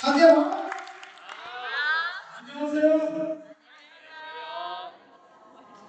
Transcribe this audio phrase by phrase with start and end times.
[0.00, 0.68] 가세요.
[2.38, 3.42] 안녕하세요.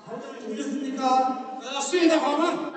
[0.05, 1.59] 잘들 주무셨습니까?
[1.63, 2.75] 어, 수위다 하면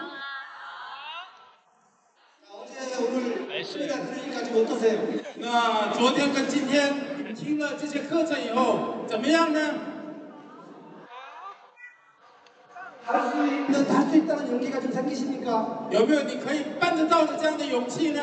[2.51, 5.19] 어제 오늘 소리가 들으니까 좀 어떠세요?
[5.37, 9.61] 那昨天跟今天你们听了这些课程以后怎么样呢？
[13.07, 15.89] 할 수 있는 할 수 있다는 용기가 좀 생기십니까?
[15.91, 18.23] 有没有你可以办得到的这样的勇气呢？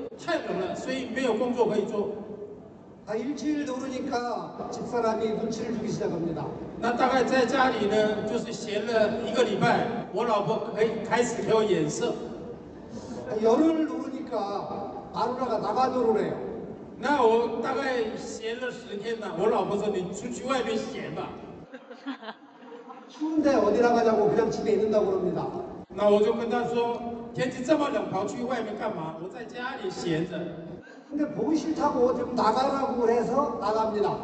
[0.20, 2.24] 太冷了，所以没有工作可以做。
[3.06, 6.44] 다 일주일 노르니까 집사람이 눈치를 주기 시작합니다.
[6.80, 12.12] 那大概在家里呢，就是闲了一个礼拜，我老婆可以开始给我眼色。
[13.40, 16.34] 열흘 노르니까 마누라가 나가 노르래요.
[16.98, 21.28] 那我大概闲了十天了，我老婆说你出去外面闲吧。
[23.08, 25.46] 추운데 어디 나가냐고 그냥 집에 있는다고 그럽니다.
[25.94, 27.00] 那我就跟她说，
[27.34, 29.16] 天气这么冷，跑去外面干嘛？
[29.22, 30.38] 我在家里闲着。
[31.08, 34.16] 근데 보기 싫다고 좀 나가라고 해서 나갑니다.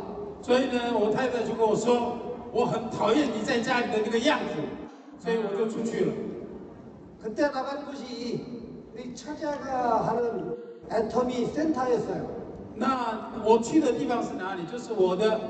[0.43, 2.17] 所以呢，我太太就跟我说，
[2.53, 4.61] 我很讨厌你在家里的那个样子，
[5.19, 6.13] 所以我就出去了。
[7.23, 8.41] 그때 나간 곳이
[8.93, 10.57] 우리 처자가 하는
[10.91, 12.27] 애터미 센터였어요.
[12.75, 14.67] 那我去的地方是哪里？
[14.67, 15.41] 就是我的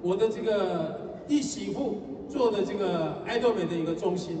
[0.00, 2.00] 我的这个弟媳妇
[2.30, 4.40] 做的这个爱多美的一个中心。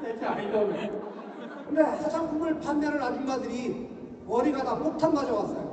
[0.00, 0.90] 面在家爱多美。
[1.66, 3.88] 근데 화장품을 판매하는 아줌마들이
[4.26, 5.66] 머리가 다 폭탄 맞아왔어요.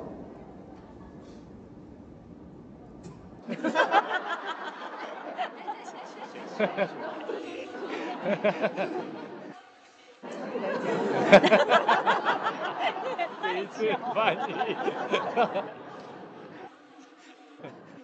[13.44, 14.76] 第一次翻译。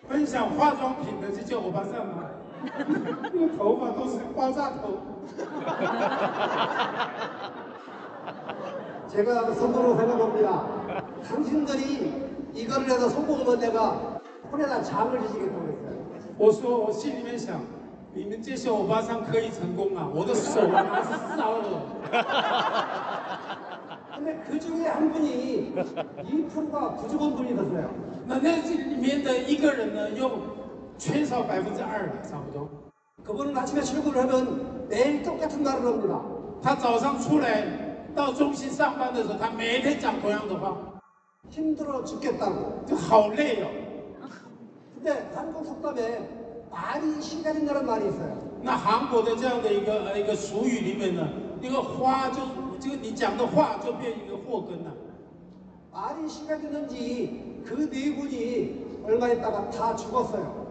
[0.08, 2.30] 分享化妆品的这些欧巴桑吗？
[2.62, 5.00] 那个头发都是爆炸头。
[9.08, 10.66] 제가 선도로 생각합니다.
[11.28, 12.14] 당신들이
[12.54, 14.20] 이거를 해서 성공하면 내가
[14.52, 16.00] 혼에다 장을 지시겠다고 했어요.
[16.38, 17.60] 我说，我心里面想，
[18.14, 21.82] 你们这些欧巴桑可以成功啊，我的手啊拿去烧了。
[24.16, 27.90] 근데 그 중에 한 분이 2%가 부족한 분이 있었어요.
[28.28, 30.30] 那那这里面的一个人呢，又
[30.98, 32.70] 缺少百分之二了，差不多。
[33.24, 36.22] 그분은 아침에 출근을 하면 매일 똑같은 말을 합니다.
[36.62, 37.66] 他早上出来
[38.16, 40.76] 到中心上班的时候，他每天讲同样的话，
[41.50, 42.86] 힘들어 죽겠다고.
[42.86, 43.70] 就好累哦。
[44.96, 48.38] 근데 한국 속담에 말이 시간인다는 말이 있어요.
[48.62, 51.28] 那韩国的这样的一个呃一个俗语里面呢，
[51.62, 52.42] 一个花就
[52.80, 54.92] 这个你讲的话就变一个祸根了。
[55.94, 60.62] 말이 시간이는지 그 네 분이 얼마 있다가 다 죽었어요.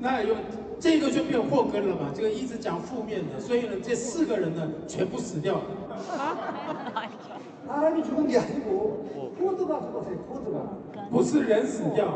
[0.00, 0.34] 那有
[0.78, 5.62] 这个就变祸根了嘛，这个一直讲负面的，所以呢，这四个人呢全部死掉了。
[7.66, 10.18] 사람이 죽은 게 아니고 코드가 죽었어요.
[10.28, 11.10] 코드가.
[11.10, 12.06] 不是人死掉，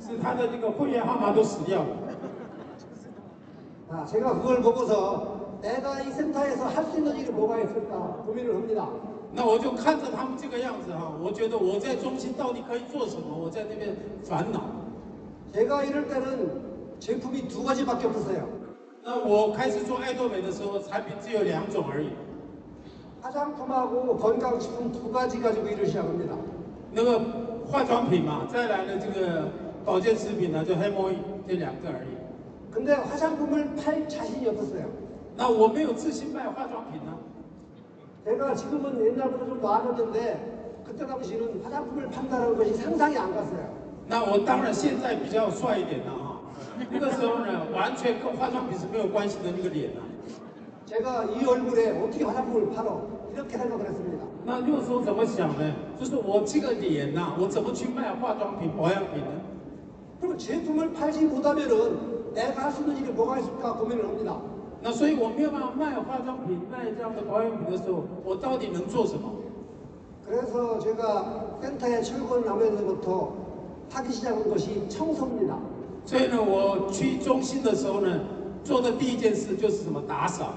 [0.00, 1.86] 是他的那个会员号码都死掉了。
[3.90, 8.88] 아, 제가 그걸 보고서 내가 이 센터에서 할 수 있는 일이 뭐가 있을까 고민을 합니다.
[9.32, 13.36] 那我就看着他们这个样子哈，我觉得我在中心到底可以做什么？
[13.36, 14.62] 我在那边烦恼。
[15.52, 16.67] 제가 이럴 때는
[16.98, 18.48] 제품이 두 가지밖에 없었어요.
[19.04, 22.08] 那我开始做爱多美的时候，产品只有两种而已，
[23.20, 26.34] 화장품하고 건강식품 두 가지 가지고 일을 시작합니다.
[26.92, 27.20] 那个
[27.66, 29.50] 化妆品嘛，再来的这个
[29.84, 31.10] 保健食品呢，就黑魔
[31.46, 32.16] 这两个而已。
[32.70, 34.86] 근데 화장품을 팔 자신이 없었어요.
[35.36, 37.12] 那我没有自信卖化妆品呢，
[38.24, 43.68] 제가 지금은 옛날보다 좀 나아졌는데 그때 당시는 화장품을 판다는 것이 상상이 안 갔어요.
[44.08, 46.27] 那我当然现在比较帅一点了啊。
[46.90, 50.00] 那个时候呢，完全跟化妆品是没有关系的那个脸啊。
[50.86, 53.00] 제가 이 얼굴에 어떻게 화장품을 팔어?
[53.32, 54.24] 이렇게 생각을 했습니다.
[54.44, 55.72] 那那个时候怎么想呢？
[55.98, 59.40] 就是我这个脸呐、我怎么去卖化妆品、保养品呢？
[60.20, 64.36] 그럼 제품을 팔지 못하면은 내가 할 수 있는 일이 뭐가 있을까 고민을 합니다.
[64.82, 69.32] 那所以我没有办法卖化妆品、卖这样的保养品的时候，我到底能做什么？
[70.26, 73.32] 그래서 제가 센터에 출근하면서부터
[73.90, 75.58] 하기 시작한 것이 청소입니다.
[76.08, 78.20] 所以呢，我去中心的时候呢，
[78.62, 80.02] 做的第一件事就是什么？
[80.06, 80.52] 打扫。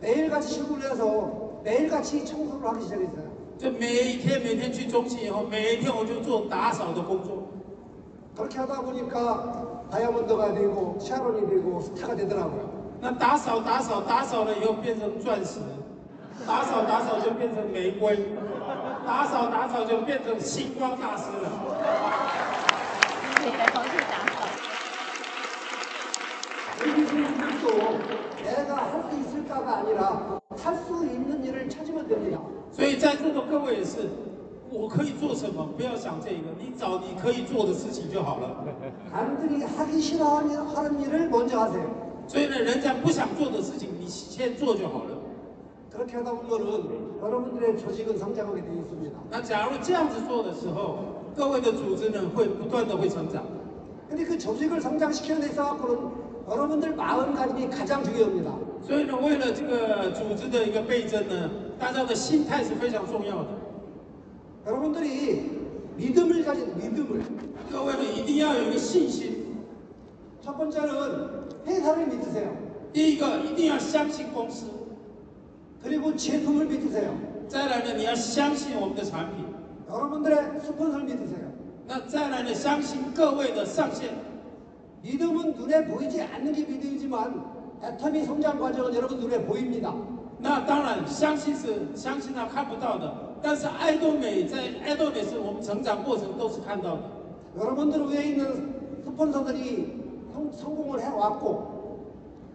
[0.00, 3.34] 매일같이 출근해서 매일같이 청소를 하기 시작했어요.
[3.56, 7.48] 就每一天每天去中心以后，每一天我就做打扫的工作。
[8.36, 12.68] 그렇게 하다 보니까 다이아몬드가 되고 샤론이 되고 스타가 되더라고요.
[13.00, 15.60] 那打扫打扫打扫了以后变成钻石，
[16.46, 18.18] 打扫打扫就变成玫瑰，
[19.06, 21.50] 打扫打扫就变成星光大师了。
[23.36, 23.52] 可以
[27.58, 32.40] 있는 분들도 내가 할 수 있을까가 아니라 할 수 있는 일을 찾으면 됩니다.
[32.70, 34.08] 所以在座的各位也是，
[34.70, 35.66] 我可以做什么？
[35.76, 38.64] 不要想这个，你找你可以做的事情就好了。
[39.12, 41.84] 남들이 하기 싫어하는 하는 일을 먼저 하세요.
[42.26, 45.18] 所以呢，人家不想做的事情，你先做就好了。
[45.92, 49.18] 그렇게 하다 보면은 여러분들의 조직은 성장하게 되어 있습니다.
[49.30, 50.98] 那假如这样子做的时候，
[51.36, 53.44] 各位的组织呢会不断的会成长。
[54.08, 56.17] 근데 그 조직을 성장시키는 데 있어서는
[56.48, 58.52] 여러분들 마음가짐이 가장 중요합니다.
[58.82, 63.48] 所以呢，为了这个组织的一个倍增呢，大家的心态是非常重要的。
[64.66, 65.60] 여러분들이
[65.96, 67.22] 믿음을 가진 믿음을
[67.72, 69.64] 各位呢一定要有一个信心。
[70.42, 70.88] 첫 번째는
[71.66, 72.50] 회사를 믿으세요.
[72.92, 74.66] 第一个一定要相信公司，
[75.82, 77.14] 그리고 제품을 믿으세요.
[77.48, 79.46] 再来呢你要相信我们的产品，
[79.90, 81.52] 여러분들의 스폰서를 믿으세요.
[81.88, 84.10] 那再来呢相信各位的上线。
[85.02, 87.44] 믿음은 눈에 보이지 않는 게 믿음이지만
[87.82, 89.94] 애터미 성장 과정은 여러분 눈에 보입니다.
[90.38, 93.12] 那当然相信是相信他看不到的，
[93.42, 97.02] 但是爱多美在爱多美是我们成长过程都是看到的。
[97.56, 100.02] 여러분들 위에 있는 스폰서들이
[100.32, 101.74] 성, 성공을 해왔고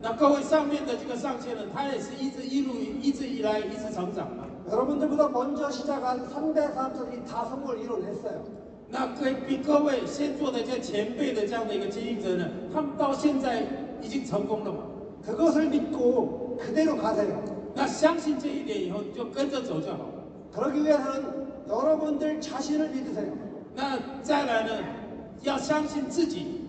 [0.01, 4.49] 那各位上面的这个上线呢，他也是一直一路一直以来一直成长的。
[4.69, 8.43] 여러분들보다 먼저 시작한 선배 사업자들이 다 성공을 이뤄냈어요.
[8.89, 13.63] 那各比各位先做的这前辈的这样的一个经营者呢，他们到现在
[14.01, 14.79] 已经成功了嘛？
[15.25, 17.43] 그것을 믿고 그대로 가세요.
[17.75, 20.13] 那相信这一点以后，你就跟着走就好了。
[20.51, 21.23] 그러기 위해서는
[21.69, 23.31] 여러분들 자신을 믿으세요.
[23.75, 24.83] 那再来呢，
[25.43, 26.67] 要相信自己。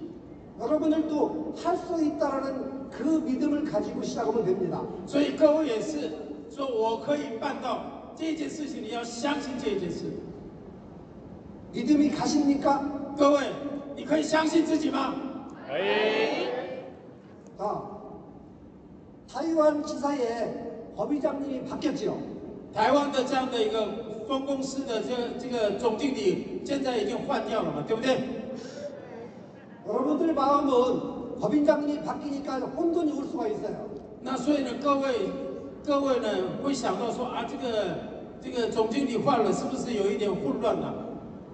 [0.61, 4.83] 여러분들도 할 수 있다라는 그 믿음을 가지고 시작하면 됩니다.
[5.07, 6.11] 所以各位也是
[6.55, 10.13] 说，我可以办到这件事情，你要相信这件事。
[11.73, 12.81] 믿음이 가십니까?
[13.17, 13.53] 各位，
[13.97, 15.15] 你可以相信自己吗？
[15.69, 16.49] 可以，
[17.57, 17.81] 자,
[19.33, 22.17] 타이완 지사의 법의장님이 바뀌었지요.
[22.75, 23.87] 台湾的这样的一个
[24.29, 28.19] 分公司的这个这个总经理，现在已经换掉了嘛，对不对？
[29.87, 33.89] 여러분들 마음은 법인장님이 바뀌니까 혼돈이 올 수가 있어요.
[34.23, 35.31] 那所以呢，各位
[35.85, 36.29] 各位呢
[36.63, 37.97] 会想到说啊，这个
[38.43, 40.95] 这个总经理换了，是不是有一点混乱了、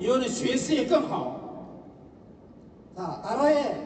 [0.00, 1.36] 以后呢学识也更好。
[2.96, 3.76] 자, 나라의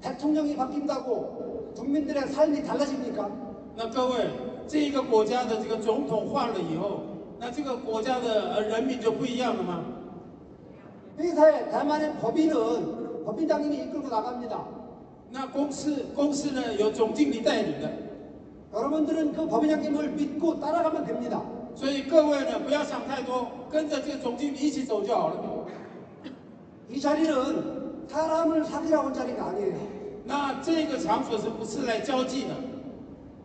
[0.00, 3.30] 대통령이 바뀐다고 국민들의 삶이 달라집니까?
[3.76, 4.28] 那各位，
[4.66, 7.02] 这个国家的这个总统换了以后，
[7.38, 9.84] 那这个国家的呃人民就不一样了吗？
[11.18, 14.64] 회사의 대만의 법인은 법인장님이 이끌고 나갑니다.
[15.30, 17.88] 那公司公司呢有总经理带领的，
[18.74, 21.40] 여러분들은 그 법인장님을 믿고 따라가면 됩니다.
[21.74, 25.66] 所以各位呢不要想太多，跟着这个总经理一起走就好了。
[26.90, 29.76] 이 자리는 사람을 사귀러 온 자리가 아니에요.
[30.24, 32.54] 那这个场所是不是来交际的？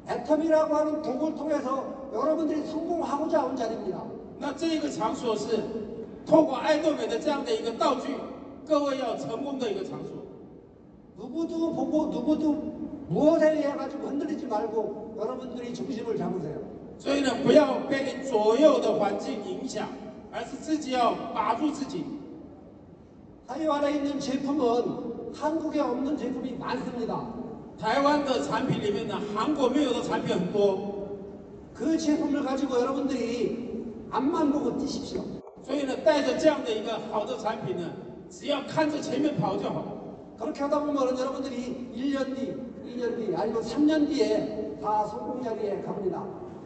[0.08, 4.02] 애텀이라고 하는 도구를 통해서 여러분들이 성공하고자 온 자리입니다.
[4.40, 5.60] 那这个场所是
[6.26, 8.16] 透过爱多美的这样的一个道具，
[8.68, 10.26] 各位要成功的一个场所。
[11.18, 12.52] 누구도 보고 누구도
[13.08, 16.69] 무엇에 의해 가지고 흔들리지 말고 여러분들이 중심을 잡으세요.
[17.00, 19.88] 所以呢，不要被左右的环境影响，
[20.32, 22.04] 而是自己要把住自己。
[23.48, 27.28] 타이완에 있는 제품은 한국에 없는 제품이 많습니다.
[27.80, 31.20] 台湾的产品里面呢，韩国没有的产品很多，
[31.74, 35.22] 그 제품을 가지고 여러분들이 앞만 보고 뛰십시오.
[35.62, 37.84] 所以呢，带着这样的一个好的产品呢，
[38.30, 39.94] 只要看着前面跑就好。
[40.40, 42.54] 그렇게 하다 보면 여러분들이 1년 뒤,
[42.86, 46.24] 2년 뒤, 아니면 3년 뒤에 다 성공 자리에 갑니다.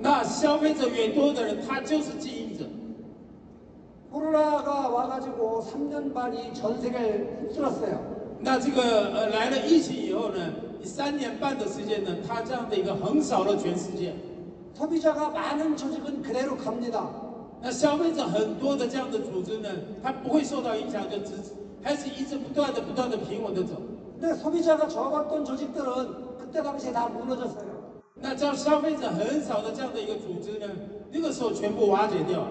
[0.00, 2.64] 那消费者越多的人，他就是经营者。
[4.10, 7.98] 코로나가 와가지고 3년 반이 전 세계를 휩쓸었어요.
[8.40, 10.52] 那这个呃来了疫情以后呢，
[10.84, 14.14] 三年半的时间呢，它这样的一个横扫了全世界。
[14.74, 17.08] 소비자가 많은 조직은 그대로 갑니다.
[17.62, 19.68] 那消费者很多的这样的组织呢，
[20.02, 21.32] 它不会受到影响，就只
[21.82, 23.74] 还是一直不断的不断的平稳的走。
[24.20, 27.69] 근데 소비자가 적었던 조직들은 그때 당시에 다 무너졌어요.
[28.20, 30.66] 那这样消费者很少的这样的一个组织呢，
[31.12, 32.50] 那个时候全部瓦解掉了。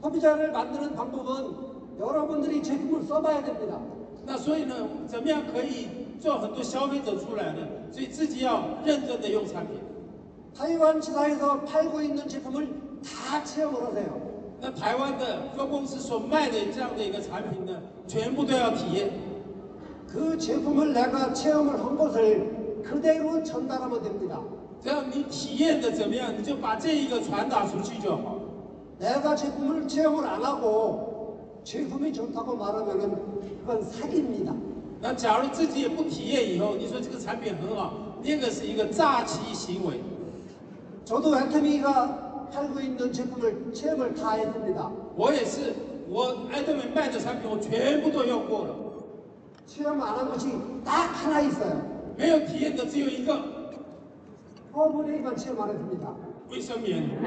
[0.00, 3.80] 소비자를 만드는 방법은 여러분들이 제품을 써봐야 됩니다.
[4.24, 4.74] 那所以呢，
[5.08, 5.88] 怎么样可以
[6.20, 7.66] 做很多消费者出来呢？
[7.90, 9.80] 所以自己要认真的用产品。
[10.54, 12.68] 타이완 지사에서 팔고 있는 제품을
[13.02, 14.20] 다 체험을 하세요.
[14.60, 19.10] 那台湾的分公司所卖的这样的一个产品呢，全部都要体验。
[20.06, 24.40] 그 제품을 내가 체험을 한 것을 그대로 전달하면 됩니다.
[24.82, 28.38] 只要你体验的怎么样，你就把这一个传达出去就好。
[29.00, 33.14] 내가 제품을 체험을 안 하고 제품이 좋다고 말하면은
[33.60, 34.52] 그건 사기입니다.
[35.00, 37.92] 那假如自己也不体验以后，你说这个产品很好，
[38.22, 40.00] 那个是一个诈欺行为。
[41.04, 44.90] 저도 애터미가 팔고 있는 제품을 체험을 다 했습니다.
[45.16, 45.74] 我也是，
[46.08, 48.74] 我爱德美卖的产品我全部都用过了，
[49.66, 50.50] 체험 안 한 것이
[50.84, 51.80] 딱 하나 있어요.
[52.16, 53.40] 没有体验的只有一个
[54.74, 56.14] 허브데이만 체험 안 했습니다.
[56.50, 57.18] 卫生棉。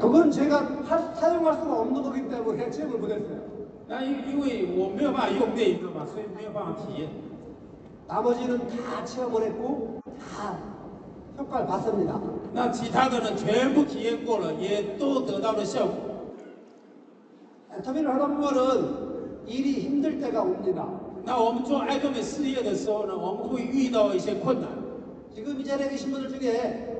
[0.00, 3.40] 그건 제가 하- 사용할 수가 없는 거기 때문에 체험을 못했어요.
[3.88, 7.08] 那因因为我没有办法用那一个嘛，所以没有办法体验。
[8.08, 10.00] 나머지는 다 체험을 했고
[10.36, 10.56] 다
[11.38, 12.20] 효과를 봤습니다.
[12.52, 16.34] 那其他的呢，全部体验过了，也都得到了效果。
[17.78, 20.86] 애터미를 하다 보면은 일이 힘들 때가 옵니다.
[21.24, 24.68] 那我们做爱多美事业的时候呢，我们会遇到一些困难。
[25.34, 26.96] 지금 이 자리에 계신 분들 중에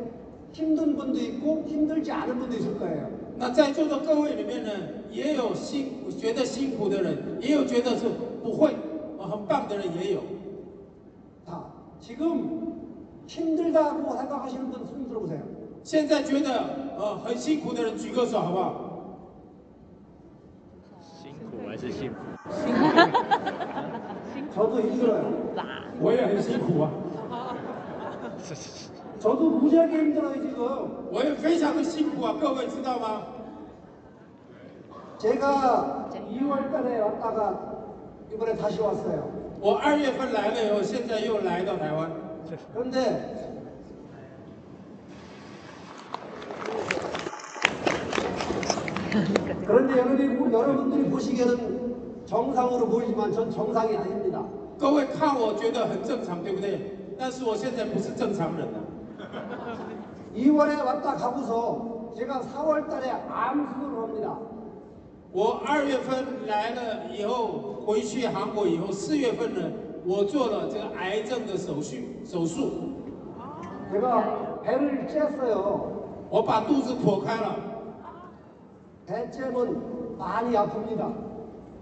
[0.52, 3.08] 힘든 분도 있고 힘들지 않은 분도 있을 거예요.
[3.38, 4.70] 那在座的各位里面呢，
[5.10, 8.06] 也有辛觉得辛苦的人，也有觉得是
[8.42, 8.74] 不会
[9.18, 10.20] 啊很棒的人也有。
[11.46, 11.62] 자,
[12.00, 12.74] 지금
[13.26, 15.40] 힘들다고 생각하시는 분 손 들어보세요.
[15.84, 16.64] 现在觉得
[16.98, 18.74] 呃很辛苦的人举个手好不好？
[21.00, 22.16] 辛苦还是幸福？
[24.54, 25.54] 저도 힘들어요.
[25.54, 25.64] 吧？
[26.00, 26.90] 我也很辛苦啊，
[29.18, 31.08] 저도 무지하게 힘들어요 지금.
[31.10, 33.26] 我也非常的辛苦啊，各位知道吗？
[35.18, 37.84] 제가 2월 달에 왔다가
[38.32, 39.30] 이번에 다시 왔어요.
[39.60, 42.10] 我二月份来了以后，现在又来到台湾。
[42.74, 43.44] 그런데
[49.66, 51.89] 그런데 여러분이, 여러분들이 보시기에는
[52.24, 54.42] 정상으로 보이지만 전 정상이 아닙니다.
[54.78, 56.78] 各位看我觉得很正常，对不对？
[57.18, 58.80] 但是我现在不是正常人了。
[60.34, 64.38] 2월에 왔다 가고서 제가 4월 달에 암 수술을 합니다.
[65.32, 69.62] 我二月份来了以后，回去韩国以后，四月份呢，
[70.04, 72.70] 我做了这个癌症的手术手术，
[73.92, 75.94] 제가 배를 쬐어요.
[76.28, 77.56] 我把肚子剖开了，
[79.06, 81.29] 배 쬐면 많이 아픕니다.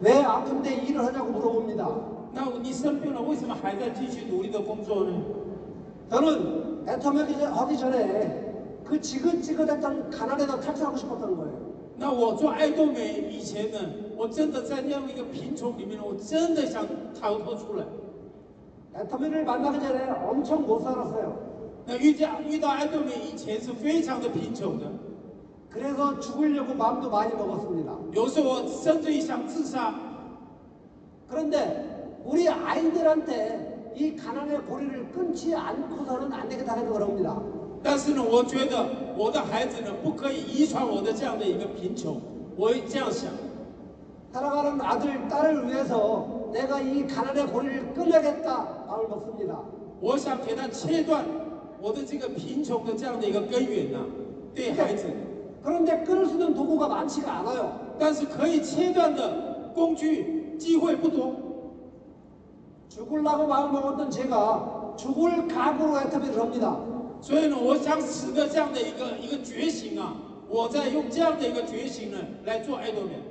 [0.00, 1.88] 왜 아픈데 일을 하냐고 물어봅니다.
[2.34, 5.12] 那你生病了，为什么还在继续努力的工作呢？
[6.10, 11.54] 저는 애터미하기 전- 하기 전에 그 지긋지긋했던 가난에다 탈출하고 싶었던 거예요.
[11.96, 13.78] 那我做爱多美以前呢，
[14.16, 16.84] 我真的在那样一个贫穷里面，我真的想
[17.18, 17.84] 逃脱出来。
[18.96, 21.32] 애터미를 만나기 전에 엄청 못 살았어요.
[21.86, 24.86] 那遇见遇到爱多美以前是非常的贫穷的，
[25.70, 27.92] 그래서 죽으려고 마음도 많이 먹었습니다.
[28.14, 29.92] 有时候我甚至于想自杀。
[31.28, 37.40] 그런데 우리 아이들한테 이 가난의 고리를 끊지 않고서는 안 되겠다는 겁니다.
[37.82, 38.86] 但是呢，我觉得
[39.16, 42.20] 我的孩子呢，不可以遗传我的这样的一个贫穷。
[42.56, 43.32] 我会这样想，
[44.32, 49.58] 살아가는 아들, 딸을 위해서 내가 이 가난의 고리를 끊어야겠다 마음을 먹습니다.
[50.00, 51.24] 我想给他切断
[51.80, 53.98] 我的这个贫穷的这样的一个根源呐、
[54.54, 55.06] 对孩子。
[55.62, 57.72] 그런데 끊을 수 있는 도구가 많지가 않아요.
[57.98, 61.34] 但是可以切断的工具机会不多，
[62.88, 66.76] 죽으려고 마음 먹었던 제가 죽을 각오로 애터미를 합니다.
[67.20, 70.14] 所以呢，我想死的这样的一个一个觉醒啊，
[70.48, 73.22] 我在用这样的一个觉醒呢来做爱多美。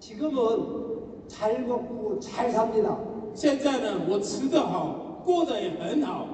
[0.00, 2.96] 지금은 잘 먹고 잘 삽니다.
[3.34, 6.26] 现在呢，我吃得好，过得也很好。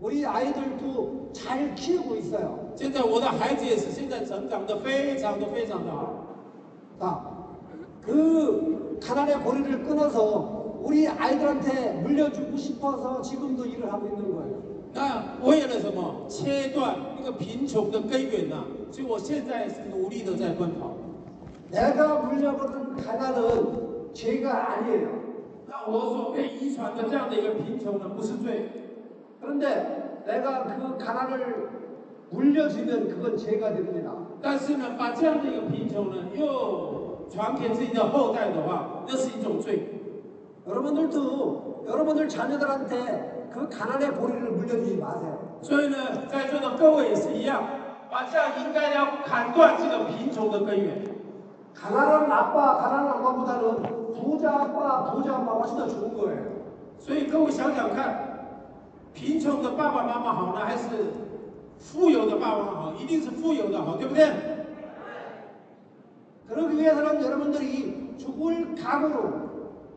[0.00, 2.72] 우리 아이들도 잘 키우고 있어요.
[2.76, 6.26] 现在我的孩子也是现在成长得非常的非常的好。
[6.98, 7.20] 자,
[8.00, 14.62] 그 가난의 고리를 끊어서 우리 아이들한테 물려주고 싶어서 지금도 일을 하고 있는 거예요.
[14.94, 16.26] 那为了什么？
[16.28, 20.96] 切断那个贫穷的根源呐、所以我现在是努力的在奔跑。
[21.70, 25.08] 내가 물려받은 가난은 죄가 아니에요.
[25.68, 28.68] 那我所被遗传的这样的一个贫穷呢，不是罪。
[29.40, 31.70] 그런데 내가 그 가난을
[32.30, 34.10] 물려주면 그건 죄가 됩니다.
[34.40, 40.00] 但是呢，把这样的一个贫穷呢，又传给自己的后代的话，那是一种罪。
[40.66, 45.38] 여러분들도 여러분들 자녀들한테 그 가난의 고리를 물려주지 마세요.
[45.60, 45.96] 所以呢，
[46.28, 47.62] 在座的各位也是一样，
[48.10, 51.02] 把这样应该要砍断这个贫穷的根源。
[51.74, 56.52] 가난한 아빠, 가난한 엄마보다는 부자 아빠, 부자 엄마가 훨씬 더 좋은 거예요.
[56.98, 58.25] 所以各位想想看，
[59.16, 60.88] 贫穷的爸爸妈妈好呢，还是
[61.78, 62.94] 富有的爸爸妈妈好？
[62.94, 64.30] 一定是富有的好，对不对？
[66.48, 69.52] 그러기 위해서는 여러분들이 죽을 각오로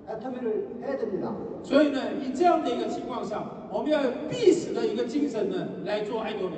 [0.08, 1.34] 애터미를 해야 됩니다.
[1.64, 6.56] 所以呢，以这样的一个情况下，我们要有必死的一个精神呢，来做爱多美。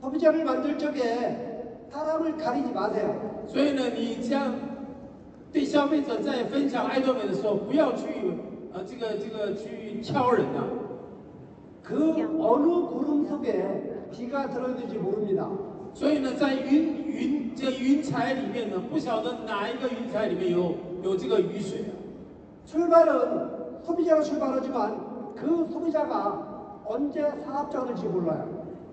[0.00, 3.14] 소비자를 만들 적에 사람을 가리지 마세요.
[3.46, 4.52] 所以呢，你这样
[5.52, 8.06] 对消费者在分享爱多美的时候，不要去
[8.72, 10.64] 呃这个这个去挑人啊。
[11.84, 15.48] 그 어느 구름 속에 비가 들어있는지 모릅니다.
[15.94, 21.92] 所以呢，在云云这个云彩里面呢，不晓得哪一个云彩里面有有这个雨水啊。
[22.64, 28.46] 출발은 소비자로 출발하지만 그 소비자가 언제 사업장을 될지 몰라요.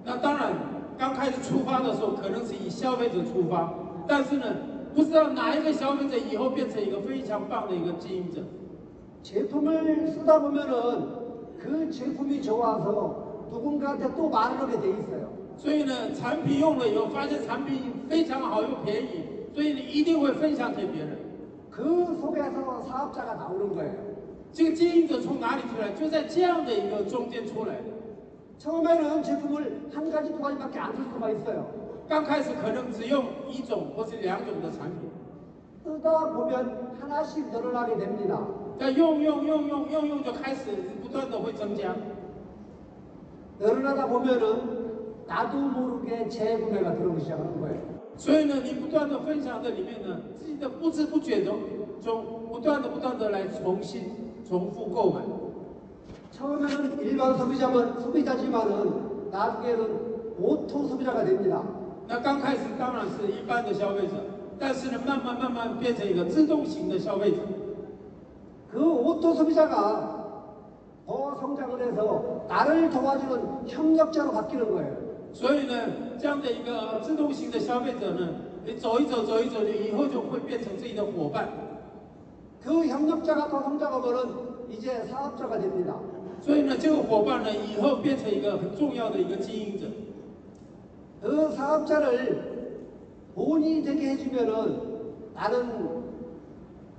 [0.04, 0.54] 那当然，
[0.98, 3.72] 刚开始出发的时候，可能是以消费者出发，
[4.08, 4.46] 但是呢，
[4.96, 8.42] 不知道哪一个消费者以后变成一个非常棒的一个经营者。
[9.24, 15.30] 제품을 쓰다 보면은 그 제품이 좋아서 누군가한테 또 말을 하게 돼 있어요.
[15.58, 21.18] 所以呢，产品用了以后，发现产品非常好又便宜，所以你一定会分享给别人。
[21.70, 23.94] 그 속에서 사업자가 나오는 거예요.
[24.54, 25.92] 这个经营者从哪里出来？
[25.92, 28.00] 就在这样的一个中间出来的。
[28.58, 31.66] 처음에는 제품을 한 가지 두 가지밖에 안 쓸 수가 있어요.
[32.08, 35.10] 刚开始可能只用一种或是两种的产品，
[35.84, 38.40] 쓰다 보면 하나씩 늘어나게 됩니다.
[38.80, 41.96] 但用用用用用用就开始不断的会增加。
[43.60, 44.80] 늘어나다 보면은
[45.28, 47.78] 나도 모르게 재구매가 들어오기 시작하는 거예요.
[48.16, 51.60] 所以呢，你不断的分享在里面呢，自己的不知不觉中
[52.02, 54.04] 中不断的不断的来重新
[54.48, 55.22] 重复购买。
[56.32, 61.62] 처음에는 일반 소비자만 소비자지만은 나중에는 오토 소비자가 됩니다.
[62.08, 64.14] 那刚开始当然是一般的消费者，
[64.58, 67.38] 但是呢，慢慢慢慢变成一个自动型的消费者。
[68.74, 70.18] 그 오토 소비자가
[71.06, 75.10] 더 성장을 해서 나를 도와주는 협력자로 바뀌는 거예요.
[75.34, 75.74] 所以呢，
[76.20, 78.30] 这样的一个自动型的消费者呢，
[78.66, 81.50] 你走一走走一走，以后就会变成自己的伙伴。
[82.64, 85.96] 그 협력자가 더 성장하면은 이제 사업자가 됩니다.
[86.42, 89.88] 所以呢，这个伙伴呢，以后变成一个很重要的一个经营者。
[91.22, 92.78] 그 사업자를
[93.36, 94.80] 본이 되게 해주면은
[95.34, 96.04] 나는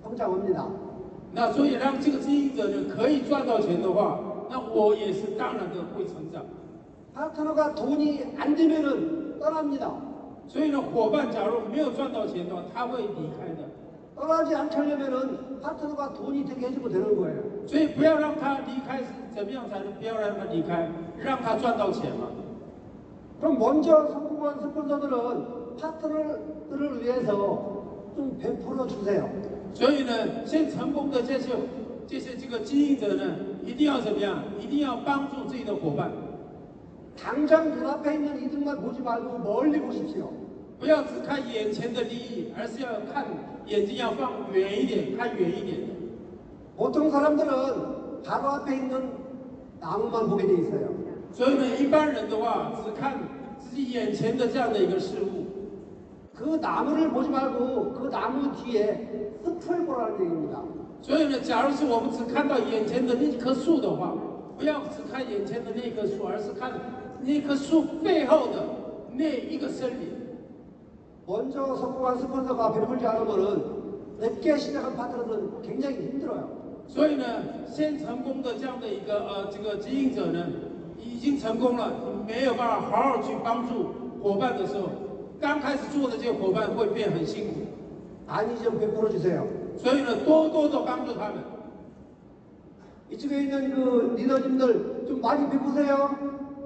[0.02, 0.83] 성장합니다.
[1.34, 4.18] 那所以让这个经营者呢可以赚到钱的话，
[4.50, 6.42] 那我也是当然的会成长。
[7.14, 9.90] 파트너가 돈이 안 되면은 떠납니다.
[10.48, 13.68] 所以呢，伙伴假如没有赚到钱的话，他会离开的。
[14.16, 17.42] 떠나지 않게 하려면은 파트너가 돈이 되게 해주고 되는 거예요.
[17.66, 20.88] 所以不要让他离开，是怎么样才能不要让他离开？
[21.18, 22.26] 让他赚到钱嘛。
[23.40, 27.32] 그럼 먼저 성공한 스폰서들은 파트너들을 위해서
[28.14, 29.30] 좀 베풀어 주세요.
[29.74, 31.50] 所以呢，先成功的这些
[32.06, 34.42] 这些这个经营者呢，一定要怎么样？
[34.60, 36.10] 一定要帮助自己的伙伴，
[37.16, 40.28] 당장 눈앞에 있는 이득만 보지 말고 멀리 보십시오.
[40.78, 43.26] 不要只看眼前的利益，而是要看
[43.66, 45.78] 眼睛要放远一点，看远一点。
[46.76, 49.10] 보통 사람들은 바로 앞에 있는
[49.80, 50.88] 나무만 보게 돼 있어요.
[51.32, 53.18] 所以呢，一般人的话只看
[53.60, 55.43] 自己眼前的这样的一个事物，
[56.34, 60.62] 그 나무를 보지 말고 그 나무 뒤에 숲을 보라는 얘기입니다.
[61.02, 64.14] 所以呢，假如是我们只看到眼前的那棵树的话，
[64.58, 66.72] 不要只看眼前的那棵树，而是看
[67.22, 68.64] 那棵树背后的
[69.12, 70.20] 那一个森林。
[71.26, 73.62] 먼저 성공한 스폰서가 베풀지 않으면은
[74.18, 76.48] 늦게 시작한 파트너들은 굉장히 힘들어요.
[76.86, 77.24] 所以呢，
[77.66, 80.44] 先成功的这样的一个呃这个经营者呢，
[80.98, 81.92] 已经成功了，
[82.26, 84.88] 没有办法好好去帮助伙伴的时候，
[85.40, 87.66] 刚开始做的这些伙伴会变很辛苦。
[88.26, 89.44] 많이 좀 베풀어 주세요.
[89.76, 91.42] 所以呢，多多的帮助他们。
[93.10, 96.10] 이쪽에 있는 그 리더님들 좀 많이 베푸세요.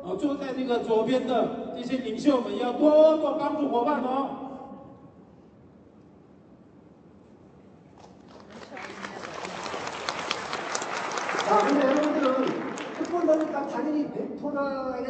[0.03, 4.41] 哦，坐在这个左边的这些领袖们要多多帮助伙伴哦。
[11.47, 12.47] 자, 근데 여러분들은
[12.99, 15.03] 스폰서니까 당연히 베풀어야,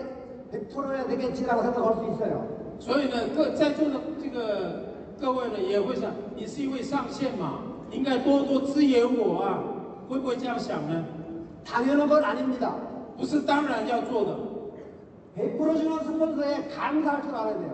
[0.52, 2.57] 베풀어야 되겠지라고 생각할 수 있어요.
[2.78, 4.84] 所以呢，各在座的这个
[5.20, 7.60] 各位呢也会想，你是一位上线嘛，
[7.90, 9.58] 应该多多支援我啊，
[10.08, 11.04] 会不会这样想呢？
[11.64, 12.74] 당연한 건 아닙니다.
[13.16, 14.36] 不是当然要做的，
[15.34, 17.70] 베풀어주는 스폰서에 감사할 줄 알아야 돼요.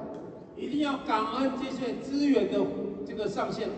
[0.56, 2.60] 一定要感恩这些资源的
[3.06, 3.68] 这个上线。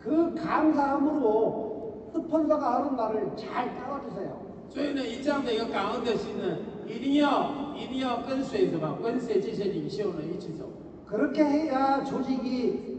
[0.00, 4.44] 그 감사함으로 스폰서가 하는 말을 잘 따라주세요.
[4.68, 8.98] 所以呢，以这样的一个感恩的心呢， 一定要一定要跟随什么？
[9.02, 10.64] 跟随这些领袖呢一起走。
[11.08, 12.98] 그렇게 해야 조직이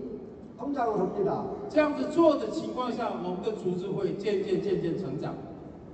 [0.57, 1.43] 성장을 합니다.
[1.69, 5.33] 这样子做的情况下，我们的组织会渐渐渐渐成长。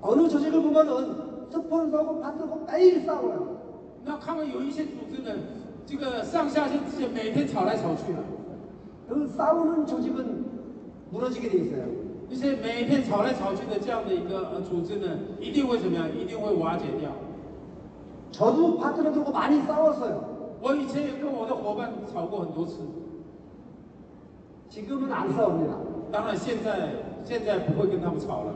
[0.02, 3.58] 어느 조직을 보면은 스폰서고 파트너고 매일 싸워요.
[4.04, 5.32] 那看看有一些组织呢，
[5.86, 8.20] 这个上下线之间每天吵来吵去的，
[9.08, 10.46] 그 싸우는 조직은
[11.12, 11.86] 무너지게 돼 있어요.
[12.30, 15.08] 一些每天吵来吵去的这样的一个呃组织呢，
[15.40, 16.08] 一定会怎么样？
[16.16, 17.12] 一定会瓦解掉。
[18.36, 20.32] 저도 파트너들하고 많이 싸웠어요.
[20.62, 22.82] 我以前也跟我的伙伴吵过很多次，
[24.70, 25.74] 지금은 안 싸웁니다.
[26.12, 26.90] 当然现在
[27.26, 28.54] 现在不会跟他们吵了。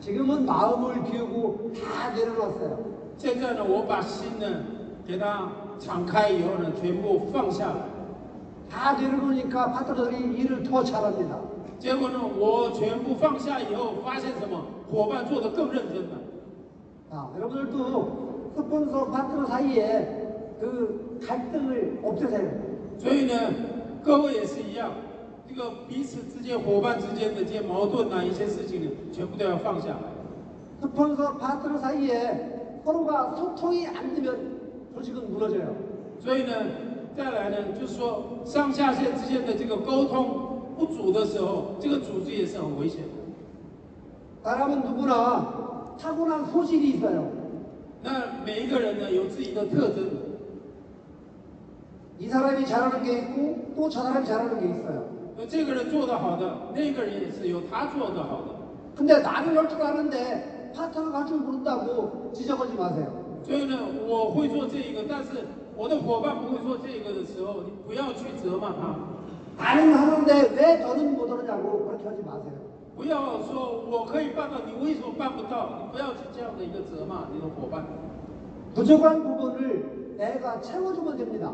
[0.00, 2.76] 지금은 마음을 비우고 다 내려놨어요.
[3.16, 4.46] 现在呢，我把心呢
[5.06, 7.86] 给他敞开以后呢，全部放下来。
[8.68, 11.38] 다 내려놓으니까 파트너들이 일을 더 잘합니다.
[11.78, 14.60] 结果呢，我全部放下以后，发现什么？
[14.90, 16.18] 伙伴做得更认真了。
[17.08, 22.50] 자, 여러분들도 스폰서 파트너 사이에 그 갈등을 없애세요.
[22.98, 23.52] 所以呢，
[24.02, 24.90] 各位也是一样，
[25.46, 30.16] 这个彼此之间、伙伴之间的这些矛盾啊，一些事情呢，全部都要放下来。
[30.80, 34.60] 스폰서 파트너 사이에 서로가 소통이 안 되면
[34.94, 35.74] 조직은 무너져요.
[36.18, 36.52] 所以呢，
[37.16, 43.08] 再来呢，就是说上下线之间的这个沟通不足的时候，这个组织也是很危险的。
[44.42, 47.39] 사람은 누구나 타고난 소질이 있어요.
[48.02, 50.08] 那每一个人呢，有自己的特征，
[52.18, 55.04] 이 사람이 잘하는 게 있고 또 저 사람이 잘하는 게 있어요.
[55.38, 58.54] 有这个人做得好的，那个人也是有他做得好的。
[58.96, 63.12] 근데 나는 할 줄 아는데 파트너가 할 줄 모른다고 지적하지 마세요.
[63.44, 65.44] 所以呢，我会做这一个，但是
[65.76, 68.96] 我的伙伴不会做这个的时候，你不要去责骂他，
[69.58, 72.54] 나는 하는데 왜 너는 못 하느냐고 그렇게 하지 마세요.
[73.00, 75.68] 不要说我可以办到，你为什么办不到？
[75.82, 77.84] 你不要去这样的一个责骂你的伙伴，
[78.74, 81.52] 부족한 부분을 내가 채워주면 됩니다.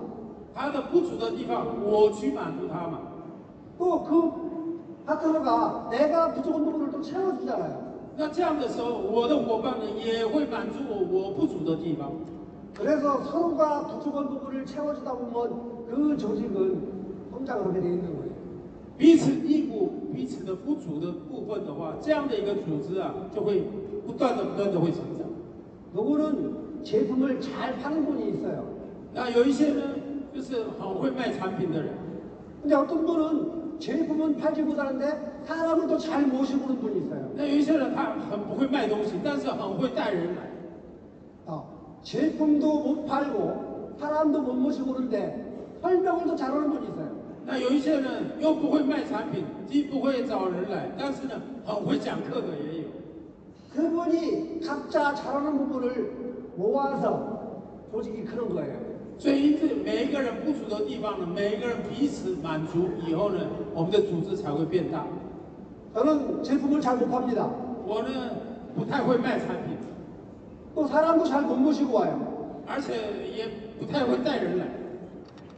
[0.54, 3.00] 他的不足的地方，我去满足他嘛。
[3.78, 4.32] 또 그
[5.04, 7.92] 파트너가 내가 부족한 부분을 또 채워주잖아요.
[8.16, 12.12] 那这样的时候，我的伙伴呢也会满足我我不足的地方。
[12.74, 18.25] 그래서 서로가 부족한 부분을 채워주다 보면 그 조직은 성장을 하게 돼 있는 거예요.
[18.98, 23.62] 彼此弥补彼此的不足的部分的话，这样的一个组织啊，就会
[24.06, 25.26] 不断的不断的会成长。
[25.94, 28.64] 누구는 제품을 잘 파는 분이 있어요.
[29.14, 29.82] 那有一些呢，
[30.34, 31.92] 就是很会卖产品的人，
[32.62, 37.30] 근데 어떤 분은 제품은 팔지 못하는데 사람을 또 잘 모시고는 분이 있어요.
[37.34, 40.50] 那有一些人他很不会卖东西，但是很会带人来。
[41.46, 47.15] 어, 제품도 못 팔고 사람도 못 모시고 그러는데 설명을 더 잘하는 분이 있어요.
[47.46, 48.08] 那有一些呢
[48.38, 52.88] 又不会卖产品，既不会找人来，但是呢很会讲课的也有。
[53.74, 56.12] 그분이 각자 잘하는 부분을
[56.56, 58.76] 모아서 조직이 크는 거예요.
[59.18, 63.40] 所以因此每一个人不足的地方呢，每一个人彼此满足以后呢，
[63.74, 65.04] 我们的组织才会变大。
[65.94, 67.48] 저는 제품을 잘 못 팝니다.
[67.86, 68.30] 我呢
[68.74, 69.76] 不太会卖产品，
[70.74, 72.18] 또 사람도 잘 못 모시고 와요.
[72.66, 72.94] 而且
[73.36, 74.66] 也不太会带人来，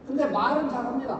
[0.07, 1.19] 근데 말은 잘합니다.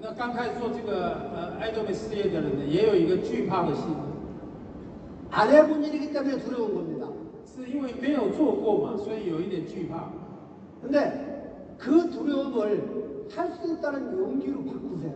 [0.00, 3.84] 那刚开始做这个呃爱多美事业的人呢，也有一个惧怕的心，
[5.30, 7.08] 안 해본 일이기 때문에 두려운 겁니다.
[7.44, 10.08] 是因为没有做过嘛，所以有一点惧怕。
[10.80, 11.10] 근데
[11.76, 15.12] 그 두려움을 할 수 있다는 용기로 바꾸세요.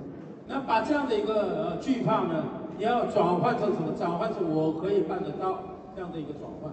[0.49, 2.45] 那把这样的一个呃惧怕呢，
[2.77, 3.93] 你要转换成什么？
[3.97, 5.61] 转换成我可以办得到
[5.95, 6.73] 这样的一个转换。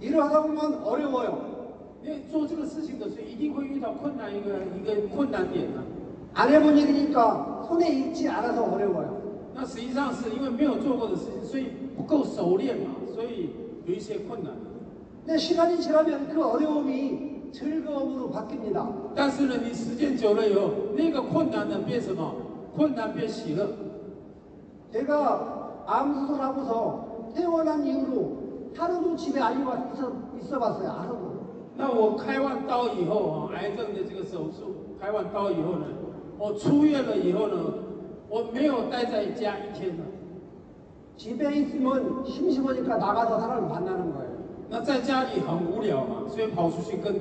[0.00, 1.38] 일을 하다 보면 어려워요.
[2.02, 5.82] 因为做这个事情的时候，一定会遇到困难一个一个困难点呢、
[6.34, 9.16] 안 해본 일이니까 손에 익지 않아서 어려워요.
[9.54, 13.50] 那实际上是因为没有做过的事情，所以不够熟练嘛，所以
[13.86, 14.52] 有一些困难。
[15.24, 18.86] 근데 시간이 지나면 그 어려움이 즐거움으로 바뀝니다.
[19.14, 22.34] 但是呢，你时间久了以后，那个困难呢变什么？
[22.76, 23.66] 困难变喜乐。
[24.92, 30.90] 제가 암 수술하고서 퇴원한 이후로 하루도 집에 안 있어, 있어 봤어요.
[30.90, 31.26] 하루도.
[31.78, 35.86] 那我开完刀以后啊，癌症的这个手术开完刀以后呢，
[36.40, 37.56] 我出院了以后呢，
[38.28, 40.02] 我没有待在家一天呢。
[41.16, 44.36] 집에 있으면 심심하니까 나가서 사람을 만나는 거예요.
[44.68, 47.18] 那在家里很无聊嘛，所以跑出去跟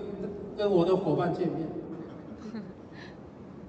[0.58, 1.66] 跟我的伙伴见面。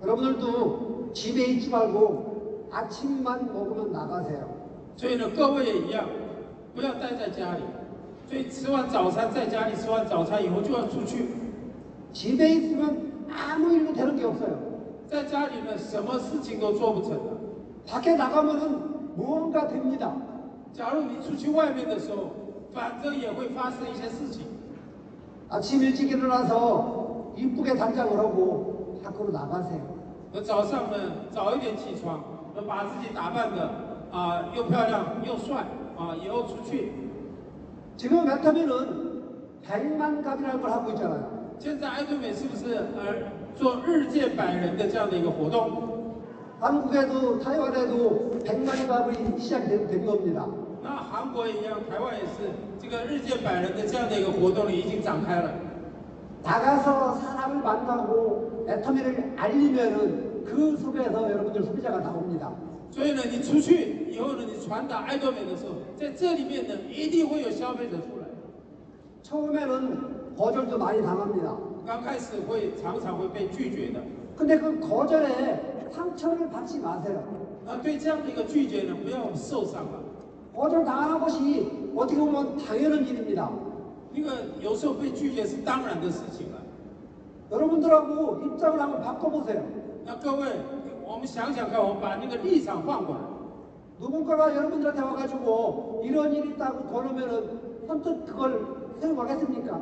[0.03, 4.49] 여러분들도 집에 있지 말고 아침만 먹으면 나가세요.
[4.97, 6.07] 所以呢，各位也一样，
[6.75, 7.61] 不要待在家里。
[8.29, 11.29] 所以吃完早餐在家里吃完早餐以后就要出去，
[12.13, 14.70] 집에 있으면 아무 일도 되는 게 없어요.
[15.11, 17.37] 在家里呢什么事情都做不成的。
[17.87, 20.13] 밖에 나가면은 무언가 됩니다.
[20.73, 22.31] 假如你出去外面的时候，
[22.75, 24.45] 反正也会发生一些事情。
[25.49, 29.81] 아침 일찍 일어나서 이쁘게 단장을 하고 밖으로 나가세요.
[30.33, 30.97] 那早上呢，
[31.31, 32.21] 早一点起床，
[32.55, 33.71] 那把自己打扮的
[34.11, 35.65] 啊、又漂亮又帅
[35.97, 36.93] 啊，以后出去。
[37.97, 39.23] 지금 메타비는
[39.63, 41.25] 백만갑이라는 걸 하고 있잖아요.
[41.59, 45.95] 现在爱多美是不是呃 做日见百人的这样的一个活动？
[46.59, 50.47] 한국에도 타이완에도 백만갑이 시작이 된, 된 겁니다.
[50.83, 52.51] 那韩国也一样，台湾也是
[52.81, 55.51] 这个日见百人的这样的一个活动呢，已经展开了。
[56.43, 62.53] 나가서 사람을 만나고 애터미를 알리면은 그 속에서 여러분들 소비자가 나옵니다.
[62.91, 68.27] 所以呢，你出去以后呢，你传达爱多美的时候，在这里面呢，一定会有消费者出来。
[69.23, 71.57] 처음에는 거절도 많이 당합니다.
[71.87, 74.01] 刚开始会常常会被拒绝的。
[74.37, 77.23] 근데 그 거절에 상처를 받지 마세요.
[77.65, 80.01] 那对这样的一个拒绝呢，不要受伤了。
[80.55, 83.51] 거절 당하는 것이 어떻게 보면 당연한 일입니다.
[84.15, 86.59] 那个有时候被拒绝是当然的事情了。
[87.51, 89.63] 여러분들하고 입장을 한번 바꿔보세요.
[90.05, 90.49] 那各位，
[91.05, 93.21] 我们想想看，我们把那个立场换过来。
[93.99, 98.61] 누군가가 여러분들한테 와가지고 이런 일이 있다고 권하면은 선뜻 그걸
[99.01, 99.81] 수용하겠습니까?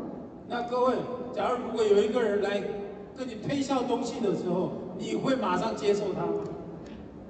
[0.49, 0.95] 那各位，
[1.33, 2.63] 假如如果有一个人来
[3.17, 6.45] 跟你推销东西的时候，你会马上接受他吗？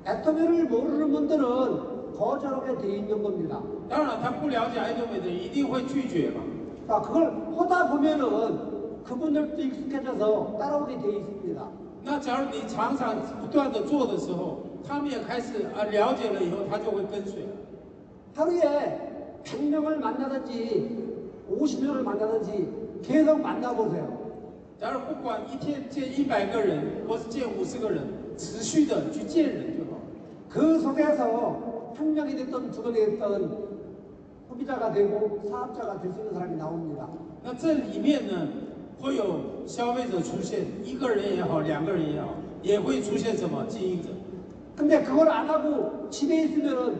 [0.06, 3.60] 애터미를 모르는 분들은 거절하게 돼 있는 겁니다.
[3.88, 6.40] 当然，他不了解爱多美的人一定会拒绝嘛。
[6.86, 11.62] 자, 그걸 하다 보면은 그분들도 익숙해져서 따라오게 돼 있습니다.
[12.04, 17.48] 那假如你常常不断的做的时候，他们也开始啊了解了以后，他就会跟随了。
[18.34, 21.14] 하루에 100명을 만나든지
[21.50, 22.68] 50명을 만나든지
[23.02, 24.24] 계속 만나보세요.
[24.80, 28.02] 假如不管一天见一百个人，或是见五十个人，
[28.36, 29.98] 持续的去见人就好。
[30.48, 33.50] 그 속에서 한 명이 됐든 두 명이 됐든
[34.48, 37.08] 소비자가 되고 사업자가 될 수 있는 사람이 나옵니다.
[37.42, 38.48] 那这里面呢，
[39.00, 44.08] 会有消费者出现，一个人也好，两个人也好，也会出现什么经营者。
[44.76, 46.96] 근데 그걸 안 하고 집에 있으면은